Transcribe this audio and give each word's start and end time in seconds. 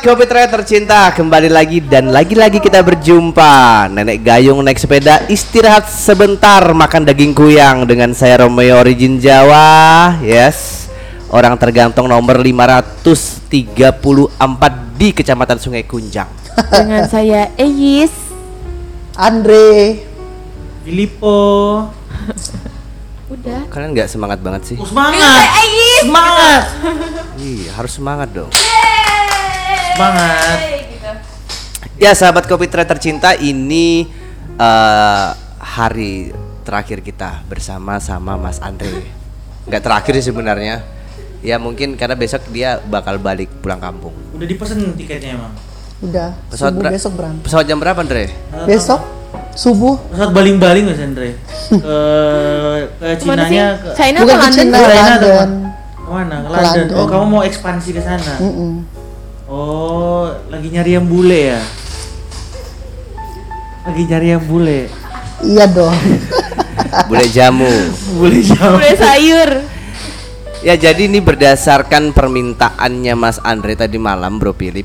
sahabat 0.00 0.32
Kopi 0.32 0.48
tercinta 0.56 1.12
Kembali 1.12 1.52
lagi 1.52 1.84
dan 1.84 2.08
lagi-lagi 2.08 2.56
kita 2.56 2.80
berjumpa 2.80 3.84
Nenek 3.92 4.24
Gayung 4.24 4.64
naik 4.64 4.80
sepeda 4.80 5.28
Istirahat 5.28 5.92
sebentar 5.92 6.64
makan 6.72 7.04
daging 7.04 7.36
kuyang 7.36 7.84
Dengan 7.84 8.16
saya 8.16 8.40
Romeo 8.40 8.80
Origin 8.80 9.20
Jawa 9.20 10.16
Yes 10.24 10.88
Orang 11.28 11.60
tergantung 11.60 12.08
nomor 12.08 12.40
534 12.40 13.52
di 14.96 15.08
Kecamatan 15.12 15.58
Sungai 15.60 15.84
Kunjang 15.86 16.26
dengan 16.74 17.06
saya 17.06 17.54
Eyis. 17.54 18.10
Andre 19.14 20.02
Filippo. 20.82 21.86
Udah. 23.30 23.62
Kalian 23.70 23.94
nggak 23.94 24.10
semangat 24.10 24.42
banget 24.42 24.74
sih? 24.74 24.76
Oh, 24.76 24.82
semangat. 24.82 25.46
Semangat. 26.02 26.62
Iya 27.38 27.70
harus 27.78 27.94
semangat 27.94 28.28
dong 28.34 28.50
Semangat. 30.00 30.56
Ya 32.00 32.16
sahabat 32.16 32.48
Kopi 32.48 32.64
Trade 32.64 32.88
tercinta 32.88 33.36
ini 33.36 34.08
eh, 34.56 35.28
hari 35.60 36.32
terakhir 36.64 37.04
kita 37.04 37.44
bersama 37.44 38.00
sama 38.00 38.40
Mas 38.40 38.56
Andre. 38.58 39.04
Nggak 39.68 39.82
terakhir 39.84 40.12
sih 40.16 40.32
sebenarnya. 40.32 40.80
Ya 41.40 41.56
mungkin 41.56 41.96
karena 41.96 42.16
besok 42.16 42.48
dia 42.48 42.80
bakal 42.82 43.20
balik 43.20 43.52
pulang 43.60 43.76
kampung. 43.76 44.16
Udah 44.32 44.46
dipesen 44.46 44.96
tiketnya 44.96 45.36
emang. 45.36 45.52
udah 46.00 46.32
Pesawat 46.48 46.72
subuh 46.72 46.80
ber- 46.80 46.94
besok 46.96 47.12
berangkat 47.12 47.44
Pesawat 47.44 47.64
jam 47.68 47.76
berapa 47.76 48.00
Andre? 48.00 48.32
besok 48.64 49.04
subuh 49.52 50.00
Pesawat 50.08 50.32
baling-baling 50.32 50.88
Mas 50.88 50.96
Andre. 50.96 51.36
Ke 51.68 51.98
ke 52.96 53.06
sih? 53.12 53.28
Cinanya 53.28 53.76
ke 53.76 53.88
China 53.92 54.18
bukan 54.24 54.32
ke 54.32 54.40
London? 54.40 54.56
Cina 54.56 54.78
China 54.80 55.12
atau 55.12 55.28
London 55.28 55.50
Ke 55.92 56.08
mana? 56.08 56.34
Ke 56.34 56.40
Ke 56.40 56.50
London. 56.50 56.64
London. 56.80 56.96
Oh, 56.96 57.04
kamu 57.04 57.24
mau 57.28 57.42
ekspansi 57.44 57.92
ke 57.92 58.00
sana. 58.00 58.32
Mm-mm. 58.40 58.72
Oh, 59.50 60.30
lagi 60.46 60.70
nyari 60.70 60.94
yang 60.94 61.10
bule 61.10 61.58
ya? 61.58 61.60
Lagi 63.82 64.02
nyari 64.06 64.28
yang 64.30 64.44
bule. 64.46 64.86
iya 65.42 65.66
dong 65.66 65.90
Bule 67.10 67.26
jamu. 67.34 67.66
Bule 68.14 68.38
jauh. 68.46 68.78
Boleh 68.78 68.94
sayur. 68.94 69.50
Ya 70.62 70.78
jadi 70.78 71.10
ini 71.10 71.18
berdasarkan 71.18 72.14
permintaannya 72.14 73.18
Mas 73.18 73.42
Andre 73.42 73.74
tadi 73.74 73.96
malam 73.96 74.36
Bro 74.36 74.52
Philip 74.52 74.84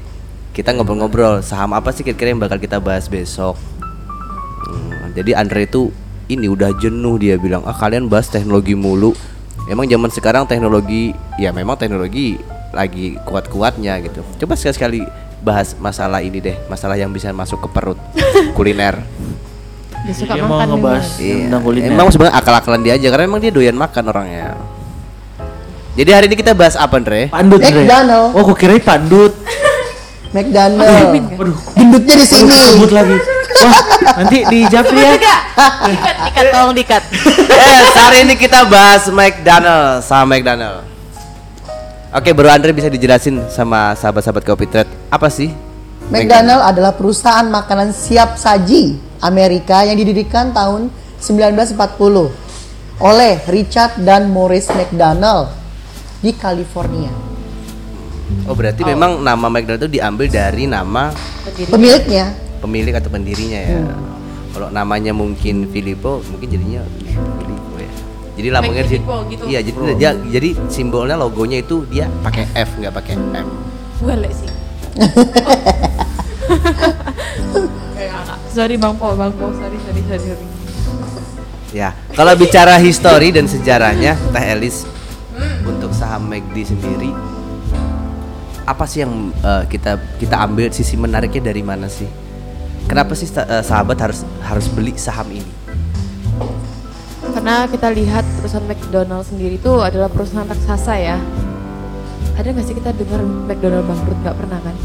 Kita 0.55 0.71
ngobrol-ngobrol 0.71 1.43
saham 1.43 1.75
apa 1.75 1.91
sih 1.91 1.99
kira-kira 1.99 2.31
yang 2.31 2.39
bakal 2.39 2.55
kita 2.63 2.79
bahas 2.79 3.11
besok 3.11 3.59
Hmm, 4.63 5.11
Jadi 5.11 5.35
Andre 5.35 5.67
itu 5.67 5.91
ini 6.31 6.47
udah 6.47 6.71
jenuh 6.79 7.19
dia 7.19 7.35
bilang 7.35 7.67
Ah 7.67 7.75
kalian 7.75 8.07
bahas 8.07 8.31
teknologi 8.31 8.71
mulu 8.71 9.11
Emang 9.67 9.83
zaman 9.83 10.07
sekarang 10.07 10.47
teknologi 10.47 11.11
ya 11.35 11.51
memang 11.51 11.75
teknologi 11.75 12.39
lagi 12.75 13.15
kuat-kuatnya 13.23 14.03
gitu 14.03 14.21
Coba 14.43 14.53
sekali-sekali 14.53 15.07
bahas 15.39 15.73
masalah 15.79 16.19
ini 16.19 16.43
deh 16.43 16.55
Masalah 16.67 16.99
yang 16.99 17.09
bisa 17.09 17.31
masuk 17.31 17.63
ke 17.63 17.69
perut 17.71 17.99
kuliner 18.57 18.99
Dia 20.03 20.13
suka 20.13 20.35
Dia 20.35 20.43
mau 20.43 20.59
makan 20.59 20.67
ngebahas 20.75 21.07
memang. 21.07 21.23
Iya. 21.25 21.35
tentang 21.47 21.63
kuliner. 21.63 21.89
Emang 21.89 22.07
sebenarnya 22.11 22.35
akal-akalan 22.37 22.81
dia 22.83 22.93
aja 22.93 23.07
karena 23.09 23.23
emang 23.25 23.41
dia 23.41 23.49
doyan 23.49 23.73
makan 23.73 24.03
orangnya. 24.05 24.53
Jadi 25.95 26.09
hari 26.11 26.25
ini 26.29 26.35
kita 26.35 26.51
bahas 26.53 26.75
apa, 26.75 26.99
Andre? 26.99 27.31
Pandut, 27.31 27.57
Andre. 27.57 27.87
McDonald. 27.87 28.29
Oh, 28.35 28.43
kok 28.45 28.57
kirain 28.59 28.83
pandut. 28.83 29.33
McDonald 30.35 31.15
Waduh. 31.39 31.57
gendutnya 31.73 32.15
di 32.19 32.25
sini 32.27 32.51
Sebut 32.53 32.91
lagi. 32.91 33.15
Wah, 33.55 33.81
nanti 34.19 34.37
di 34.45 34.59
Japri 34.75 34.99
ya. 34.99 35.15
Dikat, 35.15 35.41
dikat, 36.27 36.45
tolong 36.51 36.75
dikat. 36.75 37.03
yes, 37.49 37.95
hari 37.95 38.17
ini 38.27 38.35
kita 38.35 38.67
bahas 38.67 39.07
McDonald 39.07 40.03
sama 40.03 40.35
McDonald. 40.35 40.83
Oke, 42.15 42.31
Bro 42.31 42.47
Andre 42.47 42.71
bisa 42.71 42.87
dijelasin 42.87 43.43
sama 43.51 43.91
sahabat-sahabat 43.91 44.47
Kopi 44.47 44.71
Trade 44.71 44.87
apa 45.11 45.27
sih? 45.27 45.51
McDonald 46.07 46.63
adalah 46.63 46.95
perusahaan 46.95 47.43
makanan 47.43 47.91
siap 47.91 48.39
saji 48.39 48.95
Amerika 49.19 49.83
yang 49.83 49.99
didirikan 49.99 50.55
tahun 50.55 50.87
1940 51.19 51.75
oleh 53.03 53.33
Richard 53.51 53.99
dan 53.99 54.31
Maurice 54.31 54.71
McDonald 54.71 55.51
di 56.23 56.31
California. 56.31 57.11
Oh, 58.47 58.55
berarti 58.55 58.87
memang 58.87 59.19
nama 59.19 59.51
McDonald 59.51 59.83
itu 59.83 59.99
diambil 59.99 60.31
dari 60.31 60.71
nama 60.71 61.11
Pemiliknya 61.67 62.31
pemilik 62.63 62.95
atau 62.95 63.11
pendirinya 63.11 63.59
ya. 63.59 63.83
Kalau 64.55 64.71
namanya 64.71 65.11
mungkin 65.11 65.67
Filippo, 65.67 66.23
mungkin 66.31 66.47
jadinya 66.47 66.79
Filippo. 67.43 67.74
Jadi 68.35 68.47
lambangnya 68.51 68.83
di 68.83 68.99
Filippo 68.99 69.15
gitu. 69.31 69.43
Iya, 69.47 69.59
jadi 69.63 69.95
dia- 69.95 70.19
jadi 70.29 70.49
simbolnya 70.67 71.15
logonya 71.15 71.63
itu 71.63 71.87
dia 71.87 72.11
pakai 72.19 72.51
F 72.51 72.75
nggak 72.77 72.93
pakai 72.93 73.15
M. 73.15 73.47
Boleh 74.03 74.31
sih. 74.31 74.51
sorry 78.55 78.75
Bang 78.79 78.95
Po, 78.95 79.11
Bang 79.15 79.35
Po, 79.35 79.51
sorry, 79.51 79.75
sorry, 79.83 80.01
sorry. 80.07 80.25
sorry. 80.31 80.45
Ya, 81.75 81.91
kalau 82.15 82.31
bicara 82.39 82.79
histori 82.79 83.35
dan 83.35 83.51
sejarahnya 83.51 84.15
Teh 84.31 84.45
Elis 84.55 84.87
untuk 85.67 85.91
saham 85.91 86.31
McD 86.31 86.71
sendiri 86.71 87.11
apa 88.65 88.81
sih 88.89 89.05
yang 89.05 89.29
eh, 89.45 89.63
kita 89.69 90.01
kita 90.17 90.41
ambil 90.41 90.73
sisi 90.73 90.97
menariknya 90.97 91.53
dari 91.53 91.61
mana 91.61 91.85
sih? 91.85 92.09
Kenapa 92.89 93.13
sih 93.13 93.29
eh, 93.29 93.61
sahabat 93.61 93.97
harus 94.01 94.25
harus 94.41 94.65
beli 94.71 94.97
saham 94.97 95.29
ini? 95.29 95.51
Karena 97.21 97.69
kita 97.69 97.93
lihat 97.93 98.24
perusahaan 98.55 98.71
McDonald 98.71 99.25
sendiri 99.27 99.59
itu 99.59 99.71
adalah 99.83 100.07
perusahaan 100.07 100.47
raksasa 100.47 100.95
ya. 100.95 101.19
Ada 102.39 102.55
nggak 102.55 102.63
sih 102.63 102.71
kita 102.71 102.95
dengar 102.95 103.19
McDonald 103.19 103.83
bangkrut? 103.83 104.15
Nggak 104.23 104.35
pernah 104.39 104.59
kan? 104.63 104.75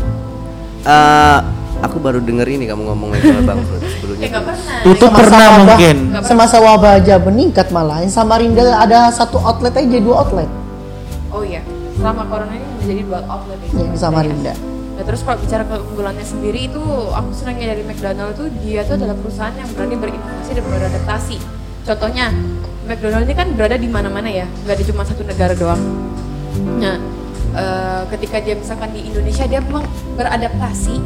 Eh, 0.83 1.39
aku 1.81 2.03
baru 2.03 2.19
denger 2.19 2.51
ini 2.51 2.67
kamu 2.67 2.83
ngomong 2.85 3.15
McDonald 3.15 3.47
bangkrut 3.47 3.79
sebelumnya. 3.89 4.27
nggak 4.35 4.43
pernah. 4.45 4.75
Tutup 4.83 5.07
Semasa 5.07 5.23
pernah 5.23 5.39
wabah- 5.47 5.59
mungkin. 5.71 5.97
semasa 6.27 6.57
wabah 6.59 6.93
aja 6.99 7.15
meningkat 7.21 7.67
malah. 7.71 8.03
Yang 8.03 8.13
Samarinda 8.13 8.63
ada 8.75 9.07
satu 9.09 9.39
outlet 9.39 9.71
aja 9.73 9.87
jadi 9.87 10.03
dua 10.03 10.17
outlet 10.19 10.51
Oh 11.31 11.47
iya, 11.47 11.63
selama 11.95 12.27
corona 12.27 12.51
ini 12.51 12.67
menjadi 12.77 13.03
dua 13.07 13.21
outlet 13.31 13.59
ya. 13.63 13.71
yang 13.77 13.91
di 13.95 13.99
Samarinda. 14.03 14.55
Nah, 14.99 15.05
terus 15.07 15.23
kalau 15.23 15.39
bicara 15.39 15.63
keunggulannya 15.63 16.27
sendiri 16.27 16.67
itu 16.67 16.83
aku 17.09 17.31
senangnya 17.31 17.71
dari 17.71 17.87
McDonald 17.87 18.35
itu 18.35 18.45
dia 18.61 18.83
tuh 18.83 18.99
adalah 18.99 19.15
perusahaan 19.15 19.55
yang 19.55 19.71
berani 19.71 19.95
berinovasi 19.97 20.51
dan 20.51 20.65
beradaptasi. 20.67 21.39
Contohnya 21.85 22.31
McDonald 22.87 23.25
ini 23.25 23.35
kan 23.39 23.49
berada 23.55 23.77
di 23.79 23.89
mana-mana 23.89 24.29
ya, 24.29 24.47
nggak 24.67 24.77
di 24.83 24.85
cuma 24.91 25.07
satu 25.07 25.23
negara 25.23 25.55
doang. 25.55 25.79
Nah, 26.83 26.99
eh, 27.55 28.03
ketika 28.17 28.43
dia 28.43 28.59
misalkan 28.59 28.91
di 28.91 29.07
Indonesia 29.07 29.47
dia 29.47 29.61
memang 29.63 29.87
beradaptasi 30.19 30.97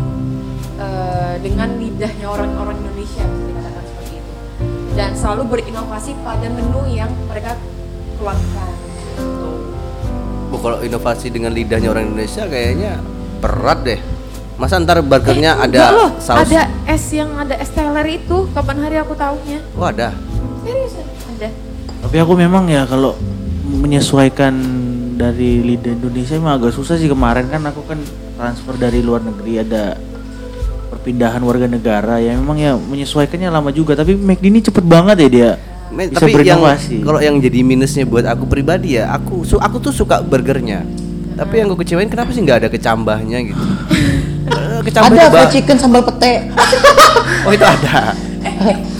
eh, 0.80 1.34
dengan 1.44 1.76
lidahnya 1.76 2.26
orang-orang 2.26 2.80
Indonesia 2.80 3.22
bisa 3.22 3.44
dikatakan 3.52 3.84
seperti 3.84 4.12
itu. 4.18 4.32
Dan 4.94 5.10
selalu 5.12 5.42
berinovasi 5.58 6.12
pada 6.24 6.46
menu 6.48 6.82
yang 6.88 7.10
mereka 7.28 7.58
keluarkan. 8.16 8.72
Bu, 10.50 10.56
kalau 10.62 10.78
inovasi 10.80 11.34
dengan 11.34 11.50
lidahnya 11.50 11.90
orang 11.90 12.14
Indonesia 12.14 12.46
kayaknya 12.46 13.02
berat 13.42 13.80
deh. 13.84 14.00
Masa 14.54 14.78
ntar 14.78 15.02
burgernya 15.02 15.58
Eh, 15.58 15.64
ada 15.66 15.82
loh, 15.90 16.10
saus? 16.22 16.46
Ada 16.46 16.70
es 16.86 17.04
yang 17.10 17.34
ada 17.34 17.58
es 17.58 17.74
teler 17.74 18.22
itu. 18.22 18.46
Kapan 18.54 18.86
hari 18.86 18.96
aku 19.02 19.18
tahunya? 19.18 19.58
Oh 19.74 19.90
ada. 19.90 20.14
Ada. 21.36 21.48
Tapi 22.04 22.16
aku 22.20 22.32
memang 22.36 22.68
ya 22.68 22.84
kalau 22.84 23.16
menyesuaikan 23.64 24.54
dari 25.14 25.62
lidah 25.62 25.94
Indonesia 25.94 26.34
memang 26.36 26.60
agak 26.60 26.72
susah 26.74 26.98
sih 27.00 27.08
kemarin 27.08 27.48
kan 27.48 27.62
aku 27.64 27.86
kan 27.86 27.98
transfer 28.34 28.74
dari 28.76 29.00
luar 29.00 29.22
negeri 29.22 29.62
ada 29.62 29.96
perpindahan 30.90 31.40
warga 31.40 31.70
negara 31.70 32.18
ya 32.20 32.34
memang 32.36 32.58
ya 32.58 32.72
menyesuaikannya 32.76 33.48
lama 33.48 33.70
juga 33.70 33.94
tapi 33.96 34.18
McD 34.18 34.44
ini 34.50 34.60
cepet 34.60 34.84
banget 34.84 35.16
ya 35.26 35.28
dia 35.30 35.50
Men, 35.94 36.10
bisa 36.10 36.26
tapi 36.26 36.42
yang 36.42 36.58
berinovasi. 36.58 36.96
kalau 37.06 37.20
yang 37.22 37.36
jadi 37.38 37.58
minusnya 37.62 38.02
buat 38.02 38.26
aku 38.26 38.50
pribadi 38.50 38.98
ya, 38.98 39.14
aku 39.14 39.46
su 39.46 39.62
aku 39.62 39.78
tuh 39.78 39.94
suka 39.94 40.18
burgernya. 40.26 40.82
Tapi 41.38 41.62
yang 41.62 41.70
gue 41.70 41.78
kecewain 41.86 42.10
kenapa 42.10 42.34
sih 42.34 42.42
nggak 42.42 42.66
ada 42.66 42.68
kecambahnya 42.70 43.38
gitu? 43.46 43.64
Eh, 44.44 44.80
Kecambah 44.84 45.16
Ada 45.16 45.32
fried 45.32 45.50
chicken 45.56 45.76
sambal 45.80 46.04
pete. 46.04 46.52
Oh 47.48 47.52
itu 47.52 47.64
ada. 47.64 48.12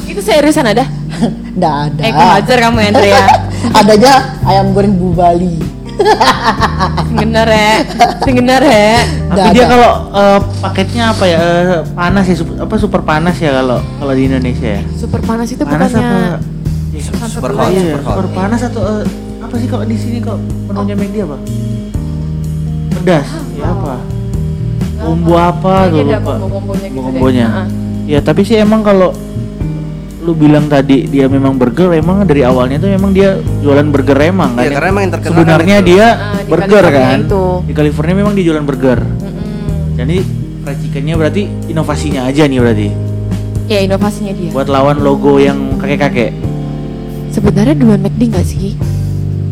Itu 0.08 0.25
seriusan 0.25 0.64
ada? 0.73 0.88
Nggak 1.56 1.75
ada. 1.87 2.00
Eh, 2.00 2.12
ngajar 2.12 2.56
kamu 2.61 2.78
Andrea? 2.84 3.25
Adanya 3.78 4.12
ayam 4.43 4.66
goreng 4.70 4.94
bu 4.94 5.12
Bali. 5.12 5.56
Bener 7.14 7.46
ya, 7.46 7.72
bener 8.20 8.61
ya. 8.61 8.99
tapi 9.31 9.31
Nggak 9.31 9.46
dia 9.52 9.64
kalau 9.64 9.90
eh, 10.11 10.38
paketnya 10.58 11.05
apa 11.08 11.25
ya 11.25 11.38
eh, 11.38 11.81
panas 11.88 12.25
ya 12.25 12.34
sup- 12.34 12.58
apa 12.58 12.75
super 12.75 13.00
panas 13.00 13.37
ya 13.37 13.55
kalau 13.55 13.78
kalau 13.94 14.12
di 14.12 14.26
Indonesia 14.26 14.75
ya 14.75 14.82
Super 14.93 15.22
panas 15.22 15.49
itu 15.49 15.62
panas 15.62 15.88
bukannya 15.88 16.11
apa 16.34 16.38
Ya, 16.90 17.00
Super 17.26 17.50
Iya, 17.50 17.58
hot, 17.60 17.70
iya, 17.70 17.82
super 17.84 18.00
hot. 18.00 18.10
super 18.12 18.26
panas 18.32 18.60
atau 18.64 18.82
eh, 18.84 19.05
apa 19.40 19.55
sih 19.55 19.69
kalau 19.69 19.84
di 19.84 19.96
sini 19.96 20.19
kok 20.19 20.38
menunya 20.67 20.94
McD 20.94 21.17
apa 21.22 21.37
pedas 22.93 23.28
ya 23.52 23.64
apa 23.64 23.94
bumbu 24.96 25.32
apa 25.32 25.75
tuh 25.84 26.00
lupa 26.00 26.19
bumbu-bumbunya 26.38 26.87
gitu 26.87 26.99
deh. 26.99 27.02
bumbunya 27.05 27.46
Heeh. 27.49 27.67
ya 28.08 28.19
tapi 28.20 28.40
sih 28.43 28.56
emang 28.56 28.81
kalau 28.81 29.14
lu 30.25 30.32
bilang 30.32 30.67
tadi 30.67 31.05
dia 31.05 31.29
memang 31.29 31.55
burger 31.55 31.93
emang 31.93 32.25
dari 32.25 32.41
awalnya 32.41 32.81
tuh 32.81 32.88
memang 32.88 33.12
dia 33.12 33.37
jualan 33.61 33.85
burger 33.93 34.17
emang 34.25 34.56
kan 34.56 34.65
Iya, 34.65 34.71
ya? 34.73 34.75
karena 34.75 34.88
emang 34.88 35.03
yang 35.05 35.12
terkenal 35.12 35.31
sebenarnya 35.37 35.76
kan 35.76 35.85
itu. 35.85 35.91
dia 35.93 36.06
di 36.09 36.50
burger 36.50 36.65
California 36.65 37.05
kan 37.05 37.19
itu. 37.21 37.44
di 37.61 37.73
California 37.73 38.15
memang 38.17 38.32
dia 38.32 38.44
jualan 38.49 38.65
burger 38.65 38.99
ini 39.94 40.19
fried 40.61 40.79
chickennya 40.81 41.15
berarti 41.17 41.43
inovasinya 41.69 42.25
aja 42.25 42.44
nih 42.44 42.61
berarti. 42.61 42.88
Ya 43.65 43.81
inovasinya 43.81 44.32
dia. 44.37 44.50
Buat 44.53 44.69
lawan 44.69 45.00
logo 45.00 45.41
yang 45.41 45.81
kakek-kakek. 45.81 46.32
Sebenarnya 47.32 47.73
duluan 47.73 48.00
McD 48.00 48.23
nggak 48.29 48.44
sih? 48.44 48.77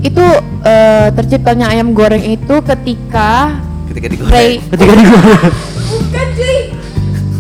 Itu 0.01 0.25
eh, 0.63 1.09
terciptanya 1.13 1.73
ayam 1.73 1.97
goreng 1.97 2.21
itu 2.21 2.55
ketika 2.61 3.57
Ketika 3.89 4.07
digoreng. 4.09 4.33
Ray 4.33 4.51
Ketika 4.61 4.93
di 4.93 5.05
bukan 5.93 6.27
cuy 6.33 6.59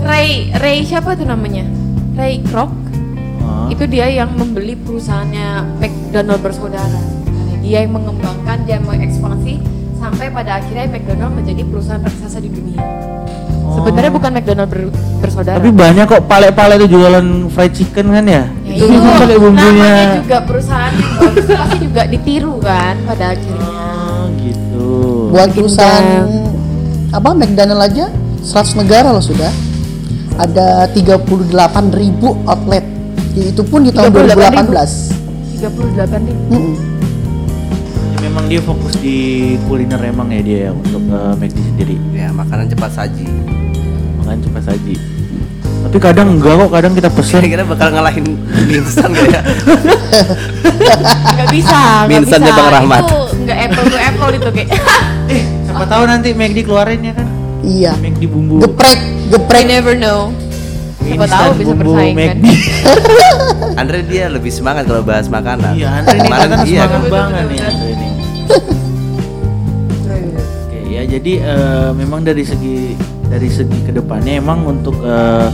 Ray 0.00 0.28
Ray 0.56 0.76
siapa 0.84 1.12
tuh 1.12 1.24
namanya 1.24 1.64
Ray 2.12 2.40
Kroc. 2.44 2.72
Itu 3.72 3.84
dia 3.86 4.06
yang 4.06 4.30
membeli 4.30 4.76
perusahaannya 4.76 5.48
McDonald 5.78 6.40
bersaudara 6.40 7.00
dia 7.58 7.78
yang 7.80 7.94
mengembangkan 7.94 8.58
dia 8.62 8.76
yang 8.76 8.84
mengekspansi 8.84 9.54
sampai 9.96 10.28
pada 10.28 10.58
akhirnya 10.58 10.90
McDonald 10.90 11.32
menjadi 11.32 11.62
perusahaan 11.64 12.02
raksasa 12.02 12.38
di 12.38 12.50
dunia 12.50 12.82
sebenarnya 13.72 14.12
bukan 14.12 14.30
McDonald 14.30 14.68
ber- 14.68 14.92
bersaudara 15.18 15.56
Tapi 15.56 15.72
banyak 15.72 16.04
kok 16.04 16.22
pale-pale 16.26 16.76
tuh 16.76 16.88
jualan 16.90 17.24
fried 17.48 17.72
chicken 17.72 18.06
kan 18.10 18.24
ya? 18.26 18.44
Ya 18.62 18.74
itu 18.74 18.84
itu 18.84 19.08
pakai 19.16 19.38
bumbunya. 19.38 19.88
namanya 19.88 20.16
juga 20.20 20.38
perusahaan 20.42 20.92
yang 20.92 21.12
bagus 21.16 21.46
pasti 21.48 21.76
juga 21.80 22.02
ditiru 22.04 22.54
kan 22.58 22.94
pada 23.02 23.24
akhirnya 23.32 23.70
Oh, 24.12 24.28
gitu. 24.38 24.86
Buat 25.30 25.50
perusahaan 25.50 26.06
apa 27.10 27.30
McDonald 27.32 27.80
aja 27.80 28.06
100 28.38 28.52
negara 28.76 29.08
loh 29.08 29.24
sudah. 29.24 29.50
Ada 30.34 30.86
38 30.90 31.26
ribu 31.92 32.36
outlet. 32.44 32.84
Itu 33.32 33.62
pun 33.64 33.80
di 33.80 33.90
tahun 33.90 34.12
38.000. 34.12 34.68
2018. 34.68 35.62
38 35.62 36.26
nih 36.26 36.36
Mm-mm. 36.50 36.74
Ya, 38.12 38.18
memang 38.20 38.44
dia 38.46 38.60
fokus 38.60 38.94
di 38.98 39.16
kuliner 39.64 40.02
emang 40.02 40.28
ya 40.28 40.42
dia 40.42 40.58
ya, 40.68 40.70
untuk 40.74 41.02
uh, 41.08 41.32
McD 41.38 41.58
sendiri. 41.62 41.96
Ya, 42.12 42.28
makanan 42.30 42.68
cepat 42.68 42.90
saji. 42.92 43.24
Makan 44.20 44.36
cepat 44.42 44.62
saji. 44.68 44.94
Tapi 45.82 45.98
kadang 45.98 46.38
enggak 46.38 46.54
kok, 46.62 46.70
kadang 46.70 46.92
kita 46.94 47.08
pesen. 47.10 47.42
Kira-kira 47.42 47.64
bakal 47.66 47.90
ngalahin 47.90 48.22
mie 48.68 48.78
instan 48.78 49.10
gak 49.10 49.26
ya? 49.26 49.42
nggak 51.32 51.48
bisa 51.50 52.06
Mie 52.06 52.22
instan 52.22 52.38
bisa 52.42 52.54
Bang 52.54 52.70
Rahmat. 52.70 53.02
itu 53.02 53.18
nggak 53.42 53.58
apple 53.66 53.84
to 53.90 53.98
apple 53.98 54.30
itu 54.30 54.48
kayak 54.54 54.68
eh, 55.34 55.42
siapa 55.66 55.84
tahu 55.90 56.02
nanti 56.06 56.28
McD 56.36 56.58
keluarin 56.62 57.00
ya 57.02 57.12
kan? 57.18 57.26
Iya. 57.62 57.92
McD 57.98 58.22
bumbu. 58.30 58.62
Geprek, 58.62 58.98
I 58.98 59.30
geprek. 59.34 59.64
never 59.66 59.94
know 59.98 60.30
siapa 61.04 61.26
tahu 61.26 61.50
bisa 61.52 61.64
bumbu 61.68 61.92
bersaing 61.92 62.16
kan. 62.16 62.36
Andre 63.80 63.98
dia 64.04 64.24
lebih 64.28 64.48
semangat 64.48 64.84
kalau 64.84 65.02
bahas 65.02 65.26
makanan. 65.26 65.72
Iya, 65.74 65.88
Andre 65.92 66.14
ini 66.14 66.22
Kemarin 66.22 66.42
katanya 66.46 66.64
iya 66.64 66.80
semangat 66.80 66.92
kan? 67.00 67.10
banget 67.10 67.44
nih 67.44 67.58
Andre 67.60 67.88
ini. 67.88 68.08
Oke 70.62 70.78
ya 70.88 71.02
jadi 71.04 71.32
eh, 71.40 71.90
memang 71.92 72.20
dari 72.20 72.42
segi 72.42 72.94
dari 73.26 73.48
segi 73.48 73.78
ke 73.82 73.92
depannya 73.92 74.38
emang 74.38 74.64
untuk 74.68 74.96
eh, 75.00 75.48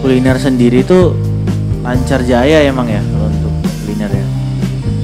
kuliner 0.00 0.36
sendiri 0.36 0.82
itu 0.82 1.14
lancar 1.82 2.22
jaya 2.22 2.62
emang 2.62 2.86
ya 2.86 2.98
kalau 3.00 3.28
untuk 3.28 3.52
kuliner 3.82 4.10
ya 4.10 4.26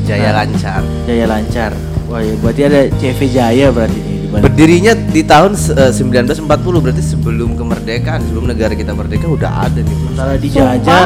Jaya 0.08 0.30
lancar. 0.32 0.80
jaya 1.04 1.26
lancar. 1.28 1.70
Wah 2.08 2.24
ya 2.24 2.32
berarti 2.40 2.62
ada 2.64 2.80
CV 2.96 3.28
Jaya 3.28 3.68
berarti 3.68 4.00
Bandung. 4.28 4.40
Berdirinya 4.42 4.92
di 5.08 5.22
tahun 5.22 5.56
eh, 5.56 5.92
1940 5.92 6.44
berarti 6.78 7.02
sebelum 7.02 7.54
kemerdekaan, 7.54 8.20
sebelum 8.22 8.44
negara 8.46 8.72
kita 8.72 8.92
merdeka 8.92 9.26
udah 9.26 9.66
ada 9.66 9.80
nih. 9.80 9.94
Sementara 9.94 10.32
dijajah 10.36 11.04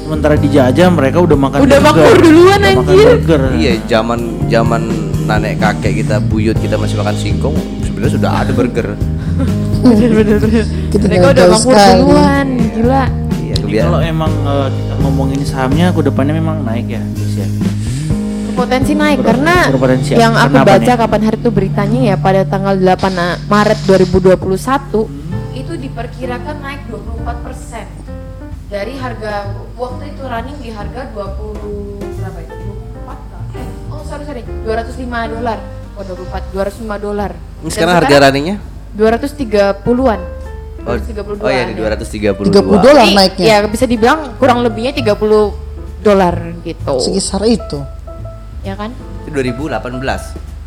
sementara 0.00 0.34
dijajah 0.34 0.86
mereka 0.88 1.18
udah 1.18 1.38
makan 1.38 1.58
Udah 1.60 1.78
burger. 1.78 1.94
makmur 1.94 2.16
duluan, 2.18 2.58
Udah 2.58 2.72
makan 2.72 2.84
anjir. 2.84 3.06
burger. 3.16 3.42
Iya, 3.54 3.72
zaman 3.86 4.18
zaman 4.46 4.82
nenek 5.24 5.54
kakek 5.56 5.92
kita 5.98 6.18
buyut 6.20 6.58
kita 6.58 6.74
masih 6.74 6.96
makan 6.96 7.14
singkong, 7.14 7.54
sebenarnya 7.80 8.12
sudah 8.14 8.30
ada 8.36 8.50
burger. 8.50 8.86
Kita 10.90 11.04
mereka 11.06 11.32
udah 11.32 11.46
makmur 11.48 11.72
sekali. 11.72 11.92
duluan 11.96 12.46
gila 12.70 13.04
Iya, 13.70 13.86
kalau 13.86 14.00
emang 14.02 14.32
kita 14.68 14.94
ngomongin 14.98 15.40
sahamnya 15.40 15.94
ke 15.94 16.02
depannya 16.02 16.34
memang 16.34 16.66
naik 16.66 16.90
ya, 16.90 16.98
guys 16.98 17.34
ya. 17.36 17.46
Potensi 18.60 18.92
naik 18.94 19.18
Ber- 19.18 19.26
karena 19.26 19.56
berpotensi. 19.68 20.10
yang 20.14 20.32
aku 20.34 20.52
Karena 20.54 20.68
baca 20.68 20.84
nih? 20.86 20.98
kapan 20.98 21.20
hari 21.22 21.36
itu 21.38 21.50
beritanya 21.50 22.00
ya 22.04 22.16
pada 22.16 22.42
tanggal 22.44 22.74
8 22.76 23.46
Maret 23.46 23.78
2021 23.84 25.08
itu 25.52 25.72
diperkirakan 25.74 26.56
naik 26.58 26.80
24 26.86 27.40
persen 27.40 27.86
dari 28.66 28.94
harga 28.94 29.32
waktu 29.74 30.04
itu 30.08 30.22
running 30.22 30.58
di 30.58 30.70
harga 30.70 31.00
20 31.10 32.04
berapa 32.14 32.38
ya 32.38 32.52
24 32.52 33.08
kah? 33.26 33.42
eh 33.54 33.66
oh 33.88 34.02
sorry 34.04 34.24
sorry 34.24 34.42
205 34.62 35.08
dolar 35.32 35.58
oh 35.90 36.02
24 36.04 36.52
205 36.52 37.00
dolar 37.00 37.32
Ini 37.32 37.62
Dan 37.62 37.70
sekarang 37.70 37.94
harga 37.96 38.16
runningnya? 38.22 38.56
230-an 38.92 40.20
Oh, 40.80 40.96
232 40.96 41.44
oh 41.44 41.50
ya 41.50 41.62
di 41.68 41.76
ya. 41.76 41.92
232. 41.92 42.56
30 42.56 42.56
dolar 42.80 43.04
naiknya. 43.06 43.44
ya 43.44 43.68
bisa 43.68 43.84
dibilang 43.84 44.32
kurang 44.36 44.64
lebihnya 44.64 44.96
30 44.96 45.12
dolar 46.00 46.34
gitu 46.62 46.94
Sekitar 46.98 47.44
itu. 47.44 47.78
Ya 48.60 48.76
kan 48.76 48.92
Itu 49.24 49.32
2018. 49.32 49.80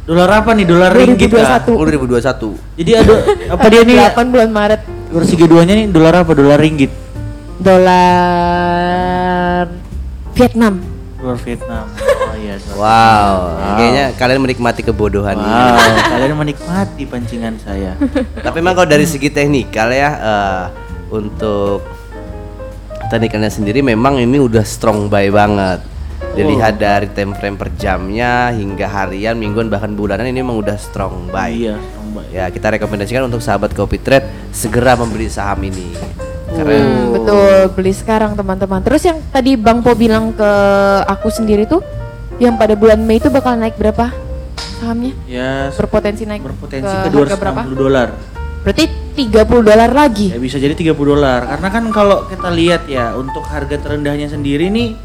Dolar 0.03 0.43
apa 0.43 0.51
nih? 0.51 0.67
Dolar 0.67 0.91
ringgit 0.91 1.31
kah? 1.31 1.63
2021. 1.63 1.79
Oh, 1.79 1.87
2021. 1.87 2.59
Jadi 2.83 2.91
ada 2.91 3.15
apa 3.55 3.65
dia 3.71 3.87
nih? 3.87 3.95
8 4.11 4.27
bulan 4.33 4.51
Maret 4.51 4.81
232 5.13 5.67
nya 5.69 5.73
nih 5.77 5.85
dolar 5.93 6.25
apa? 6.25 6.33
Dolar 6.33 6.57
ringgit. 6.59 6.89
dolar 7.63 7.95
Vietnam. 10.35 10.83
Dolar 11.21 11.37
Vietnam. 11.39 11.85
Oh 12.03 12.35
iya. 12.35 12.59
dolar. 12.59 12.75
Wow, 12.81 13.33
kayaknya 13.77 14.11
kalian 14.17 14.41
menikmati 14.43 14.81
kebodohan 14.83 15.37
ini. 15.37 15.47
Wow, 15.47 15.95
kalian 16.17 16.33
menikmati 16.35 17.05
pancingan 17.07 17.55
saya. 17.61 17.95
Tapi 18.43 18.57
memang 18.59 18.75
kalau 18.75 18.89
dari 18.89 19.05
segi 19.07 19.29
teknikal 19.31 19.87
ya 19.93 20.09
eh, 20.17 20.65
untuk 21.13 21.85
teknikalnya 23.07 23.53
sendiri 23.53 23.85
memang 23.85 24.17
ini 24.19 24.41
udah 24.41 24.65
strong 24.65 25.05
buy 25.07 25.29
banget. 25.29 25.92
Dilihat 26.33 26.81
dari 26.81 27.07
time 27.13 27.37
frame 27.37 27.57
per 27.61 27.69
jamnya 27.77 28.49
hingga 28.49 28.89
harian, 28.89 29.37
mingguan 29.37 29.69
bahkan 29.69 29.93
bulanan 29.93 30.25
ini 30.25 30.41
memang 30.41 30.57
udah 30.57 30.73
strong 30.81 31.29
buy. 31.29 31.53
Iya, 31.53 31.77
Bang 31.77 32.09
Bay. 32.17 32.25
Ya, 32.33 32.45
kita 32.49 32.73
rekomendasikan 32.73 33.29
untuk 33.29 33.37
sahabat 33.37 33.77
Kopi 33.77 34.01
Trade 34.01 34.25
segera 34.49 34.97
membeli 34.97 35.29
saham 35.29 35.61
ini. 35.61 35.93
Karena 36.49 36.73
Hmm, 36.81 37.13
betul, 37.13 37.53
beli 37.77 37.93
sekarang 37.93 38.33
teman-teman. 38.33 38.81
Terus 38.81 39.05
yang 39.05 39.21
tadi 39.29 39.53
Bang 39.53 39.85
Po 39.85 39.93
bilang 39.93 40.33
ke 40.33 40.51
aku 41.05 41.29
sendiri 41.29 41.69
tuh 41.69 41.85
yang 42.41 42.57
pada 42.57 42.73
bulan 42.73 42.97
Mei 42.97 43.21
itu 43.21 43.29
bakal 43.29 43.53
naik 43.53 43.77
berapa 43.77 44.09
sahamnya? 44.81 45.13
Ya, 45.29 45.69
Berpotensi 45.73 46.25
naik 46.25 46.41
berpotensi 46.41 46.89
ke 46.89 47.09
ke 47.09 47.17
harga 47.29 47.37
berapa? 47.37 47.61
260 47.61 47.77
dolar. 47.77 48.07
Berarti 48.65 48.85
30 49.13 49.61
dolar 49.61 49.89
lagi. 49.93 50.33
Ya 50.33 50.41
bisa 50.41 50.57
jadi 50.57 50.73
30 50.73 50.97
dolar. 50.97 51.45
Karena 51.45 51.69
kan 51.69 51.83
kalau 51.93 52.25
kita 52.25 52.49
lihat 52.49 52.89
ya 52.89 53.13
untuk 53.13 53.45
harga 53.45 53.77
terendahnya 53.77 54.29
sendiri 54.29 54.73
nih 54.73 54.97